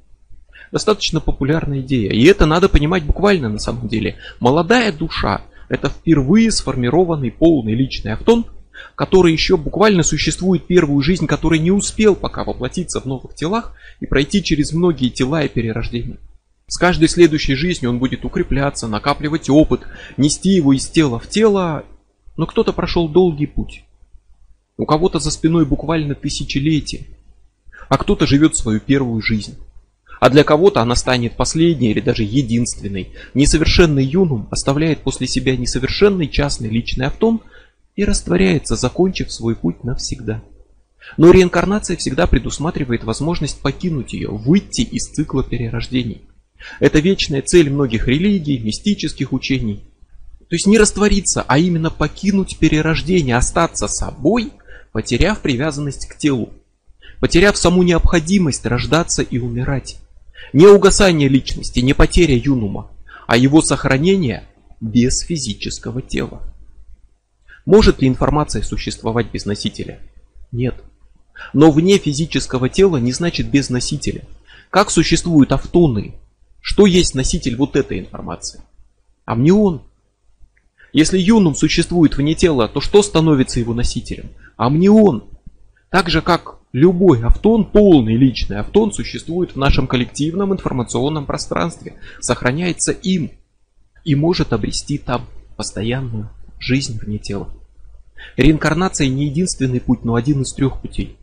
Достаточно 0.71 1.19
популярная 1.19 1.81
идея, 1.81 2.11
и 2.11 2.23
это 2.25 2.45
надо 2.45 2.69
понимать 2.69 3.03
буквально 3.03 3.49
на 3.49 3.59
самом 3.59 3.87
деле. 3.87 4.17
Молодая 4.39 4.91
душа– 4.91 5.41
это 5.69 5.89
впервые 5.89 6.51
сформированный 6.51 7.31
полный 7.31 7.75
личный 7.75 8.13
автон, 8.13 8.45
который 8.95 9.31
еще 9.31 9.57
буквально 9.57 10.03
существует 10.03 10.67
первую 10.67 11.01
жизнь, 11.01 11.27
который 11.27 11.59
не 11.59 11.71
успел 11.71 12.15
пока 12.15 12.43
воплотиться 12.43 12.99
в 12.99 13.05
новых 13.05 13.35
телах 13.35 13.73
и 13.99 14.05
пройти 14.05 14.43
через 14.43 14.73
многие 14.73 15.09
тела 15.09 15.43
и 15.43 15.49
перерождения. 15.49 16.17
С 16.67 16.77
каждой 16.77 17.07
следующей 17.07 17.55
жизнью 17.55 17.91
он 17.91 17.99
будет 17.99 18.25
укрепляться, 18.25 18.87
накапливать 18.87 19.49
опыт, 19.49 19.81
нести 20.17 20.49
его 20.49 20.73
из 20.73 20.87
тела 20.87 21.19
в 21.19 21.27
тело, 21.29 21.85
но 22.37 22.47
кто-то 22.47 22.73
прошел 22.73 23.07
долгий 23.07 23.45
путь. 23.45 23.84
У 24.77 24.85
кого-то 24.85 25.19
за 25.19 25.31
спиной 25.31 25.65
буквально 25.65 26.15
тысячелетия, 26.15 27.05
а 27.87 27.97
кто-то 27.97 28.27
живет 28.27 28.55
свою 28.55 28.79
первую 28.79 29.21
жизнь. 29.21 29.57
А 30.19 30.29
для 30.29 30.43
кого-то 30.43 30.81
она 30.81 30.95
станет 30.95 31.35
последней 31.35 31.91
или 31.91 31.99
даже 31.99 32.23
единственной. 32.23 33.09
Несовершенный 33.33 34.05
юнум 34.05 34.47
оставляет 34.51 35.01
после 35.01 35.27
себя 35.27 35.55
несовершенный 35.55 36.27
частный 36.27 36.69
личный 36.69 37.07
автон 37.07 37.41
и 37.95 38.03
растворяется, 38.03 38.75
закончив 38.75 39.31
свой 39.31 39.55
путь 39.55 39.83
навсегда. 39.83 40.41
Но 41.17 41.31
реинкарнация 41.31 41.95
всегда 41.97 42.27
предусматривает 42.27 43.03
возможность 43.03 43.61
покинуть 43.61 44.13
ее, 44.13 44.29
выйти 44.29 44.81
из 44.81 45.07
цикла 45.09 45.43
перерождений. 45.43 46.21
Это 46.79 46.99
вечная 46.99 47.41
цель 47.41 47.69
многих 47.69 48.07
религий, 48.07 48.57
мистических 48.57 49.31
учений. 49.31 49.83
То 50.49 50.55
есть 50.55 50.67
не 50.67 50.77
раствориться, 50.77 51.43
а 51.47 51.57
именно 51.57 51.89
покинуть 51.89 52.57
перерождение, 52.57 53.35
остаться 53.35 53.87
собой, 53.87 54.51
потеряв 54.95 55.41
привязанность 55.41 56.07
к 56.07 56.17
телу, 56.17 56.53
потеряв 57.19 57.57
саму 57.57 57.83
необходимость 57.83 58.65
рождаться 58.65 59.23
и 59.23 59.39
умирать. 59.39 59.97
Не 60.53 60.67
угасание 60.67 61.27
личности, 61.27 61.81
не 61.81 61.93
потеря 61.93 62.37
юнума, 62.37 62.89
а 63.27 63.35
его 63.35 63.61
сохранение 63.61 64.47
без 64.79 65.19
физического 65.19 66.01
тела. 66.01 66.41
Может 67.65 68.01
ли 68.01 68.07
информация 68.07 68.61
существовать 68.61 69.29
без 69.33 69.43
носителя? 69.43 69.99
Нет. 70.53 70.81
Но 71.51 71.71
вне 71.71 71.97
физического 71.97 72.69
тела 72.69 72.95
не 72.95 73.11
значит 73.11 73.51
без 73.51 73.69
носителя. 73.69 74.23
Как 74.69 74.91
существуют 74.91 75.51
автоны? 75.51 76.15
Что 76.61 76.85
есть 76.85 77.15
носитель 77.15 77.57
вот 77.57 77.75
этой 77.75 77.99
информации? 77.99 78.61
Амнион. 79.25 79.81
Если 80.93 81.19
юнум 81.19 81.53
существует 81.53 82.15
вне 82.15 82.33
тела, 82.33 82.69
то 82.69 82.79
что 82.79 83.03
становится 83.03 83.59
его 83.59 83.73
носителем? 83.73 84.29
Амнион. 84.57 85.25
Так 85.89 86.09
же 86.09 86.21
как 86.21 86.59
любой 86.71 87.23
автон, 87.23 87.65
полный 87.65 88.15
личный 88.15 88.59
автон, 88.59 88.91
существует 88.91 89.51
в 89.51 89.57
нашем 89.57 89.87
коллективном 89.87 90.53
информационном 90.53 91.25
пространстве, 91.25 91.95
сохраняется 92.19 92.91
им 92.91 93.31
и 94.03 94.15
может 94.15 94.53
обрести 94.53 94.97
там 94.97 95.25
постоянную 95.55 96.29
жизнь 96.59 96.99
вне 96.99 97.17
тела. 97.17 97.49
Реинкарнация 98.37 99.07
не 99.07 99.25
единственный 99.25 99.79
путь, 99.79 100.03
но 100.03 100.15
один 100.15 100.41
из 100.41 100.53
трех 100.53 100.81
путей. 100.81 101.17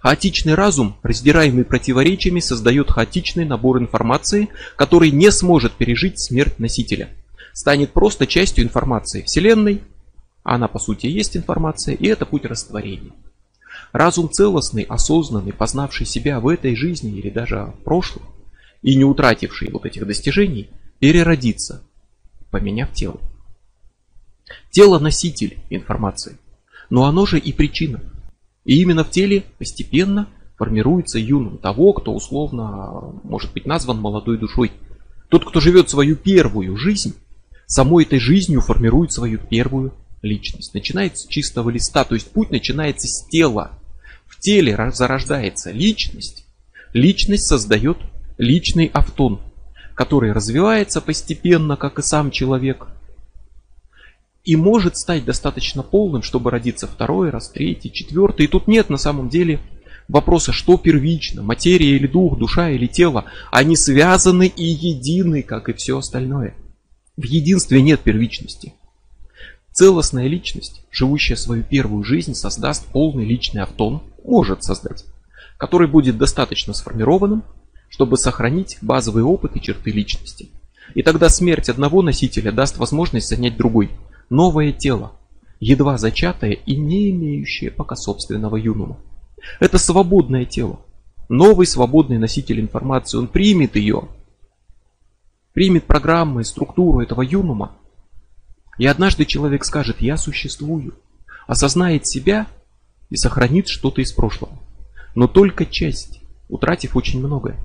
Хаотичный 0.00 0.54
разум, 0.54 0.96
раздираемый 1.02 1.64
противоречиями, 1.64 2.40
создает 2.40 2.90
хаотичный 2.90 3.44
набор 3.44 3.78
информации, 3.78 4.48
который 4.76 5.10
не 5.10 5.30
сможет 5.30 5.72
пережить 5.72 6.20
смерть 6.20 6.58
носителя. 6.58 7.10
Станет 7.52 7.92
просто 7.92 8.26
частью 8.26 8.64
информации 8.64 9.22
Вселенной, 9.22 9.82
она 10.42 10.68
по 10.68 10.78
сути 10.78 11.06
есть 11.06 11.36
информация, 11.36 11.94
и 11.94 12.06
это 12.06 12.26
путь 12.26 12.44
растворения. 12.44 13.12
Разум 13.92 14.30
целостный, 14.30 14.82
осознанный, 14.82 15.52
познавший 15.52 16.06
себя 16.06 16.40
в 16.40 16.48
этой 16.48 16.74
жизни 16.74 17.12
или 17.12 17.30
даже 17.30 17.72
в 17.78 17.84
прошлом, 17.84 18.22
и 18.82 18.96
не 18.96 19.04
утративший 19.04 19.70
вот 19.70 19.86
этих 19.86 20.06
достижений, 20.06 20.70
переродится, 20.98 21.82
поменяв 22.50 22.92
тело. 22.92 23.20
Тело 24.70 24.98
носитель 24.98 25.58
информации, 25.70 26.38
но 26.90 27.04
оно 27.04 27.26
же 27.26 27.38
и 27.38 27.52
причина. 27.52 28.00
И 28.64 28.80
именно 28.80 29.04
в 29.04 29.10
теле 29.10 29.44
постепенно 29.58 30.28
формируется 30.56 31.18
юным 31.18 31.58
того, 31.58 31.92
кто 31.92 32.14
условно 32.14 33.20
может 33.22 33.52
быть 33.52 33.66
назван 33.66 33.98
молодой 33.98 34.38
душой. 34.38 34.72
Тот, 35.28 35.44
кто 35.44 35.60
живет 35.60 35.88
свою 35.88 36.16
первую 36.16 36.76
жизнь, 36.76 37.14
самой 37.66 38.04
этой 38.04 38.18
жизнью 38.18 38.60
формирует 38.60 39.12
свою 39.12 39.38
первую 39.38 39.92
личность. 40.22 40.74
Начинается 40.74 41.24
с 41.24 41.28
чистого 41.28 41.70
листа, 41.70 42.04
то 42.04 42.14
есть 42.14 42.30
путь 42.30 42.50
начинается 42.50 43.06
с 43.06 43.26
тела. 43.28 43.78
В 44.26 44.38
теле 44.40 44.90
зарождается 44.92 45.70
личность. 45.70 46.46
Личность 46.94 47.46
создает 47.46 47.98
личный 48.38 48.90
автон, 48.92 49.40
который 49.94 50.32
развивается 50.32 51.00
постепенно, 51.00 51.76
как 51.76 51.98
и 51.98 52.02
сам 52.02 52.30
человек– 52.30 52.86
и 54.44 54.56
может 54.56 54.96
стать 54.96 55.24
достаточно 55.24 55.82
полным, 55.82 56.22
чтобы 56.22 56.50
родиться 56.50 56.86
второй 56.86 57.30
раз, 57.30 57.50
третий, 57.50 57.92
четвертый. 57.92 58.46
И 58.46 58.48
тут 58.48 58.66
нет 58.66 58.90
на 58.90 58.96
самом 58.96 59.28
деле 59.28 59.60
вопроса, 60.08 60.52
что 60.52 60.76
первично, 60.76 61.42
материя 61.42 61.94
или 61.96 62.06
дух, 62.06 62.38
душа 62.38 62.70
или 62.70 62.86
тело. 62.86 63.26
Они 63.52 63.76
связаны 63.76 64.48
и 64.48 64.64
едины, 64.64 65.42
как 65.42 65.68
и 65.68 65.72
все 65.72 65.98
остальное. 65.98 66.54
В 67.16 67.24
единстве 67.24 67.82
нет 67.82 68.00
первичности. 68.00 68.74
Целостная 69.72 70.26
личность, 70.26 70.82
живущая 70.90 71.36
свою 71.36 71.62
первую 71.62 72.04
жизнь, 72.04 72.34
создаст 72.34 72.86
полный 72.86 73.24
личный 73.24 73.62
автон, 73.62 74.02
может 74.22 74.62
создать, 74.62 75.04
который 75.56 75.88
будет 75.88 76.18
достаточно 76.18 76.74
сформированным, 76.74 77.42
чтобы 77.88 78.16
сохранить 78.16 78.78
базовый 78.82 79.22
опыт 79.22 79.56
и 79.56 79.60
черты 79.60 79.90
личности. 79.90 80.50
И 80.94 81.02
тогда 81.02 81.28
смерть 81.28 81.68
одного 81.68 82.02
носителя 82.02 82.52
даст 82.52 82.76
возможность 82.76 83.28
занять 83.28 83.56
другой– 83.56 83.90
новое 84.30 84.72
тело, 84.72 85.12
едва 85.60 85.96
зачатое 85.96 86.52
и 86.52 86.76
не 86.76 87.10
имеющее 87.10 87.70
пока 87.70 87.96
собственного 87.96 88.56
юнума. 88.56 88.98
Это 89.58 89.78
свободное 89.78 90.44
тело, 90.44 90.80
новый 91.28 91.66
свободный 91.66 92.18
носитель 92.18 92.60
информации, 92.60 93.16
он 93.16 93.26
примет 93.26 93.76
ее, 93.76 94.08
примет 95.54 95.84
программы, 95.84 96.44
структуру 96.44 97.00
этого 97.00 97.22
юнума. 97.22 97.78
И 98.78 98.86
однажды 98.86 99.24
человек 99.24 99.64
скажет, 99.64 100.00
я 100.00 100.16
существую, 100.16 100.94
осознает 101.46 102.06
себя 102.06 102.46
и 103.10 103.16
сохранит 103.16 103.68
что-то 103.68 104.00
из 104.00 104.12
прошлого. 104.12 104.58
Но 105.14 105.26
только 105.26 105.66
часть, 105.66 106.20
утратив 106.48 106.96
очень 106.96 107.20
многое. 107.20 107.56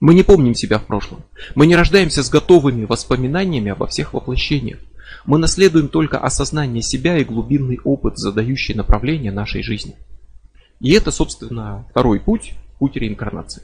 Мы 0.00 0.14
не 0.14 0.24
помним 0.24 0.54
себя 0.54 0.78
в 0.80 0.86
прошлом. 0.86 1.22
Мы 1.54 1.68
не 1.68 1.76
рождаемся 1.76 2.24
с 2.24 2.28
готовыми 2.28 2.84
воспоминаниями 2.84 3.70
обо 3.70 3.86
всех 3.86 4.14
воплощениях. 4.14 4.80
Мы 5.24 5.38
наследуем 5.38 5.88
только 5.88 6.18
осознание 6.18 6.82
себя 6.82 7.18
и 7.18 7.24
глубинный 7.24 7.78
опыт, 7.84 8.18
задающий 8.18 8.74
направление 8.74 9.30
нашей 9.30 9.62
жизни. 9.62 9.94
И 10.80 10.90
это, 10.90 11.12
собственно, 11.12 11.86
второй 11.90 12.18
путь, 12.18 12.54
путь 12.80 12.96
реинкарнации. 12.96 13.62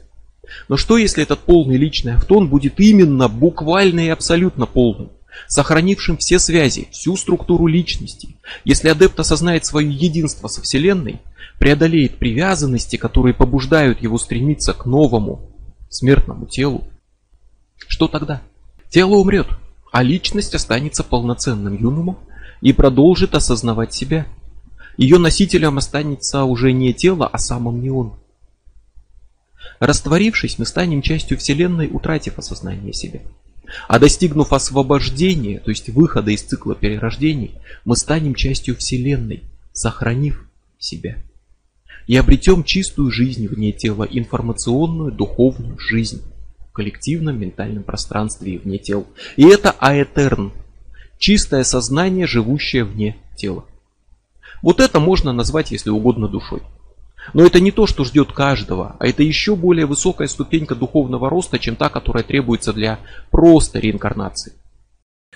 Но 0.69 0.77
что 0.77 0.97
если 0.97 1.23
этот 1.23 1.39
полный 1.39 1.75
личный 1.75 2.13
автон 2.13 2.47
будет 2.47 2.79
именно 2.79 3.27
буквально 3.27 3.99
и 3.99 4.07
абсолютно 4.09 4.65
полным? 4.65 5.11
Сохранившим 5.47 6.17
все 6.17 6.39
связи, 6.39 6.87
всю 6.91 7.15
структуру 7.17 7.67
личности. 7.67 8.37
Если 8.63 8.89
адепт 8.89 9.19
осознает 9.19 9.65
свое 9.65 9.91
единство 9.91 10.47
со 10.47 10.61
Вселенной, 10.61 11.21
преодолеет 11.59 12.17
привязанности, 12.17 12.95
которые 12.95 13.33
побуждают 13.33 14.01
его 14.01 14.17
стремиться 14.17 14.73
к 14.73 14.85
новому, 14.85 15.51
смертному 15.89 16.45
телу, 16.45 16.83
что 17.87 18.07
тогда? 18.07 18.41
Тело 18.89 19.15
умрет, 19.15 19.47
а 19.91 20.03
личность 20.03 20.55
останется 20.55 21.03
полноценным 21.03 21.77
юнумом 21.77 22.17
и 22.61 22.73
продолжит 22.73 23.35
осознавать 23.35 23.93
себя. 23.93 24.25
Ее 24.97 25.17
носителем 25.17 25.77
останется 25.77 26.43
уже 26.43 26.71
не 26.71 26.93
тело, 26.93 27.29
а 27.31 27.59
не 27.71 27.89
он. 27.89 28.13
Растворившись, 29.79 30.59
мы 30.59 30.65
станем 30.65 31.01
частью 31.01 31.37
Вселенной, 31.37 31.89
утратив 31.91 32.37
осознание 32.37 32.93
себя. 32.93 33.21
А 33.87 33.99
достигнув 33.99 34.53
освобождения, 34.53 35.59
то 35.59 35.69
есть 35.69 35.89
выхода 35.89 36.31
из 36.31 36.41
цикла 36.41 36.75
перерождений, 36.75 37.55
мы 37.85 37.95
станем 37.95 38.35
частью 38.35 38.75
Вселенной, 38.75 39.43
сохранив 39.73 40.47
себя. 40.77 41.17
И 42.07 42.15
обретем 42.15 42.63
чистую 42.63 43.11
жизнь 43.11 43.47
вне 43.47 43.71
тела, 43.71 44.07
информационную, 44.09 45.11
духовную 45.11 45.77
жизнь 45.77 46.23
в 46.69 46.71
коллективном 46.71 47.39
ментальном 47.39 47.83
пространстве 47.83 48.55
и 48.55 48.57
вне 48.57 48.79
тел. 48.79 49.05
И 49.35 49.45
это 49.45 49.71
аэтерн, 49.71 50.51
чистое 51.17 51.63
сознание, 51.63 52.25
живущее 52.25 52.83
вне 52.83 53.17
тела. 53.37 53.65
Вот 54.61 54.79
это 54.79 54.99
можно 54.99 55.33
назвать, 55.33 55.71
если 55.71 55.89
угодно, 55.89 56.27
душой. 56.27 56.61
Но 57.33 57.45
это 57.45 57.59
не 57.59 57.71
то, 57.71 57.87
что 57.87 58.03
ждет 58.03 58.31
каждого, 58.31 58.95
а 58.99 59.07
это 59.07 59.23
еще 59.23 59.55
более 59.55 59.85
высокая 59.85 60.27
ступенька 60.27 60.75
духовного 60.75 61.29
роста, 61.29 61.59
чем 61.59 61.75
та, 61.75 61.89
которая 61.89 62.23
требуется 62.23 62.73
для 62.73 62.99
просто 63.31 63.79
реинкарнации. 63.79 64.53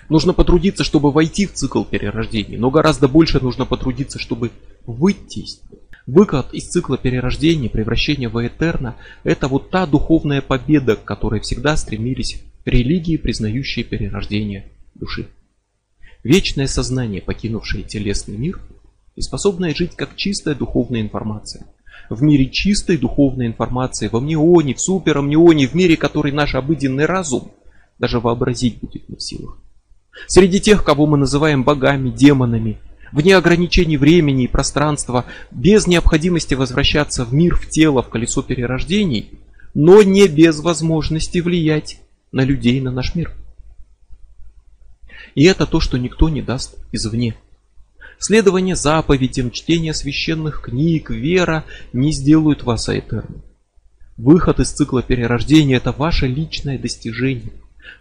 Нужно 0.09 0.33
потрудиться, 0.33 0.83
чтобы 0.83 1.11
войти 1.11 1.45
в 1.45 1.53
цикл 1.53 1.83
перерождений, 1.83 2.57
но 2.57 2.71
гораздо 2.71 3.07
больше 3.07 3.39
нужно 3.39 3.65
потрудиться, 3.65 4.19
чтобы 4.19 4.51
выйти 4.85 5.39
из. 5.39 5.61
Выход 6.05 6.53
из 6.53 6.67
цикла 6.67 6.97
перерождения, 6.97 7.69
превращение 7.69 8.27
в 8.27 8.45
Этерна– 8.45 8.97
это 9.23 9.47
вот 9.47 9.69
та 9.69 9.85
духовная 9.85 10.41
победа, 10.41 10.97
к 10.97 11.05
которой 11.05 11.39
всегда 11.39 11.77
стремились 11.77 12.43
религии, 12.65 13.15
признающие 13.15 13.85
перерождение 13.85 14.67
души. 14.95 15.27
Вечное 16.23 16.67
сознание, 16.67 17.21
покинувшее 17.21 17.83
телесный 17.83 18.35
мир, 18.35 18.59
и 19.15 19.21
способное 19.21 19.73
жить 19.73 19.95
как 19.95 20.15
чистая 20.15 20.55
духовная 20.55 21.01
информация. 21.01 21.67
В 22.09 22.21
мире 22.21 22.49
чистой 22.49 22.97
духовной 22.97 23.47
информации, 23.47 24.07
в 24.07 24.15
амнионе, 24.15 24.73
в 24.73 24.81
суперамнионе, 24.81 25.67
в 25.67 25.73
мире, 25.73 25.97
который 25.97 26.31
наш 26.31 26.55
обыденный 26.55 27.05
разум 27.05 27.51
даже 27.99 28.19
вообразить 28.19 28.79
будет 28.79 29.07
не 29.09 29.15
в 29.15 29.21
силах. 29.21 29.57
Среди 30.27 30.59
тех, 30.59 30.83
кого 30.83 31.07
мы 31.07 31.17
называем 31.17 31.63
богами, 31.63 32.09
демонами, 32.09 32.77
вне 33.11 33.35
ограничений 33.35 33.97
времени 33.97 34.43
и 34.43 34.47
пространства, 34.47 35.25
без 35.51 35.87
необходимости 35.87 36.53
возвращаться 36.53 37.25
в 37.25 37.33
мир, 37.33 37.55
в 37.55 37.69
тело, 37.69 38.01
в 38.01 38.09
колесо 38.09 38.41
перерождений, 38.41 39.39
но 39.73 40.03
не 40.03 40.27
без 40.27 40.59
возможности 40.59 41.39
влиять 41.39 42.01
на 42.31 42.41
людей, 42.43 42.79
на 42.81 42.91
наш 42.91 43.15
мир. 43.15 43.31
И 45.35 45.45
это 45.45 45.65
то, 45.65 45.79
что 45.79 45.97
никто 45.97 46.29
не 46.29 46.41
даст 46.41 46.77
извне. 46.91 47.35
Следование 48.19 48.75
заповедям, 48.75 49.51
чтение 49.51 49.93
священных 49.93 50.61
книг, 50.61 51.09
вера 51.09 51.65
не 51.91 52.11
сделают 52.11 52.63
вас 52.63 52.87
аэтерным. 52.89 53.43
Выход 54.17 54.59
из 54.59 54.71
цикла 54.71 55.01
перерождения– 55.01 55.77
это 55.77 55.91
ваше 55.91 56.27
личное 56.27 56.77
достижение, 56.77 57.51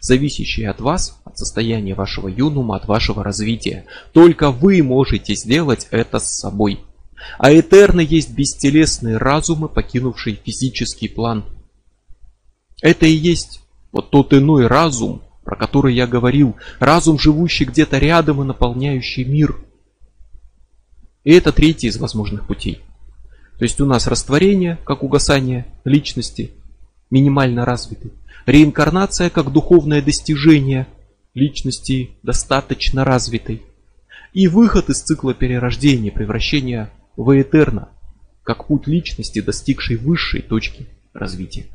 зависящее 0.01 0.69
от 0.69 0.81
вас, 0.81 1.21
от 1.25 1.39
состояния 1.39 1.95
вашего 1.95 2.29
юнума, 2.29 2.77
от 2.77 2.87
вашего 2.87 3.25
развития. 3.25 3.87
Только 4.13 4.51
вы 4.51 4.83
можете 4.83 5.35
сделать 5.35 5.89
это 5.91 6.19
с 6.19 6.39
собой. 6.39 6.81
А 7.39 7.53
Этерны 7.53 8.01
есть 8.01 8.35
бестелесные 8.35 9.17
разумы, 9.17 9.69
покинувшие 9.69 10.37
физический 10.37 11.09
план. 11.09 11.45
Это 12.83 13.07
и 13.07 13.13
есть 13.13 13.61
вот 13.91 14.11
тот 14.11 14.35
иной 14.35 14.67
разум, 14.67 15.23
про 15.45 15.57
который 15.57 15.95
я 15.95 16.07
говорил, 16.07 16.57
разум, 16.79 17.19
живущий 17.19 17.65
где-то 17.65 17.99
рядом 17.99 18.43
и 18.43 18.45
наполняющий 18.45 19.25
мир– 19.25 19.57
и 21.25 21.33
это 21.33 21.53
третий 21.53 21.87
из 21.87 21.99
возможных 21.99 22.47
путей. 22.47 22.81
То 23.59 23.65
есть 23.65 23.81
у 23.81 23.87
нас 23.87 24.07
растворение, 24.07 24.79
как 24.85 25.03
угасание 25.03 25.67
личности, 25.85 26.53
минимально 27.11 27.65
развитый. 27.65 28.13
Реинкарнация, 28.47 29.31
как 29.31 29.53
духовное 29.53 30.03
достижение 30.03 30.89
личности, 31.35 32.11
достаточно 32.23 33.05
развитой. 33.05 33.63
И 34.33 34.49
выход 34.49 34.89
из 34.89 35.03
цикла 35.03 35.35
перерождения, 35.35 36.11
превращения 36.11 36.91
в 37.17 37.41
Этерна, 37.41 37.91
как 38.43 38.67
путь 38.67 38.87
личности, 38.87 39.41
достигшей 39.41 39.97
высшей 39.97 40.43
точки 40.43 40.89
развития. 41.13 41.67